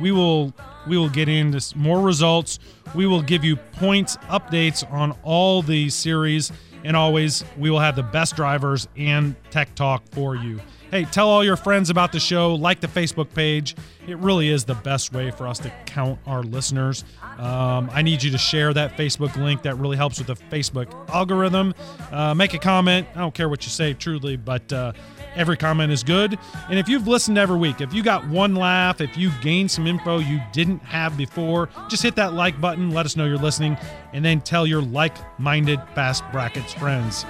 [0.00, 0.54] we will
[0.86, 2.58] we will get into more results.
[2.94, 6.50] We will give you points updates on all the series,
[6.84, 10.60] and always we will have the best drivers and tech talk for you.
[10.92, 13.74] Hey, tell all your friends about the show, like the Facebook page.
[14.06, 17.04] It really is the best way for us to count our listeners.
[17.38, 19.62] Um, I need you to share that Facebook link.
[19.62, 21.72] That really helps with the Facebook algorithm.
[22.10, 23.08] Uh, make a comment.
[23.14, 24.92] I don't care what you say, truly, but uh,
[25.34, 26.38] every comment is good.
[26.68, 29.86] And if you've listened every week, if you got one laugh, if you gained some
[29.86, 32.90] info you didn't have before, just hit that like button.
[32.90, 33.78] Let us know you're listening,
[34.12, 37.24] and then tell your like minded Fast Brackets friends.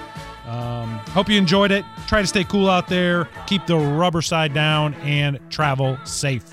[0.47, 1.85] Um, hope you enjoyed it.
[2.07, 6.45] Try to stay cool out there, keep the rubber side down, and travel safe.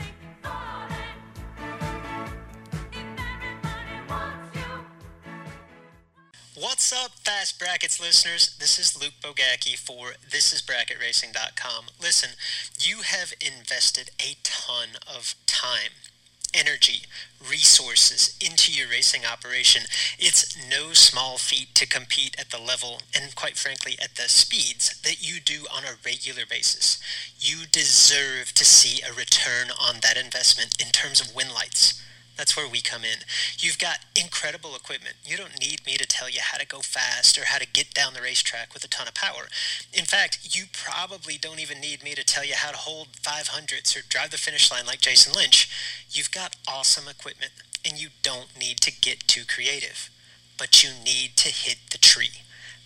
[6.55, 8.55] What's up, Fast Brackets listeners?
[8.59, 11.85] This is Luke Bogacki for ThisIsBracketRacing.com.
[12.01, 12.31] Listen,
[12.79, 16.08] you have invested a ton of time
[16.53, 17.03] energy,
[17.49, 19.83] resources into your racing operation.
[20.17, 24.99] It's no small feat to compete at the level and, quite frankly, at the speeds
[25.01, 26.99] that you do on a regular basis.
[27.39, 32.01] You deserve to see a return on that investment in terms of win lights.
[32.39, 33.19] That's where we come in.
[33.57, 35.15] You've got incredible equipment.
[35.25, 37.93] You don't need me to tell you how to go fast or how to get
[37.93, 39.49] down the racetrack with a ton of power.
[39.93, 43.93] In fact, you probably don't even need me to tell you how to hold 500s
[43.97, 45.69] or drive the finish line like Jason Lynch.
[46.09, 47.51] You've got awesome equipment,
[47.83, 50.09] and you don't need to get too creative.
[50.57, 52.39] But you need to hit the tree.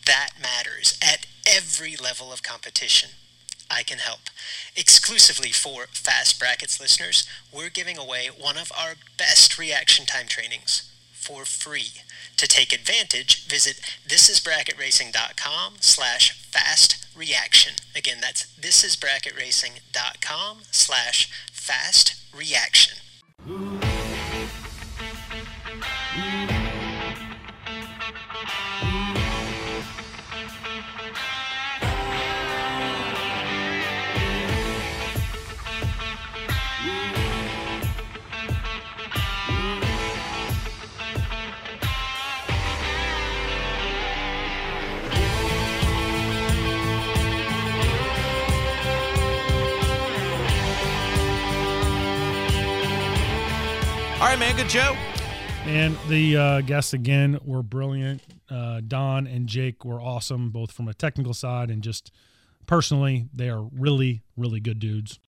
[0.07, 3.11] That matters at every level of competition.
[3.73, 4.19] I can help.
[4.75, 10.89] Exclusively for Fast Brackets listeners, we're giving away one of our best reaction time trainings
[11.11, 12.01] for free.
[12.37, 17.73] To take advantage, visit thisisbracketracing.com slash fast reaction.
[17.95, 22.97] Again, that's thisisbracketracing.com slash fast reaction.
[54.23, 54.55] All right, man.
[54.55, 54.95] Good show.
[55.65, 58.21] And the uh, guests again were brilliant.
[58.49, 62.09] Uh, Don and Jake were awesome, both from a technical side and just
[62.65, 63.27] personally.
[63.33, 65.19] They are really, really good dudes.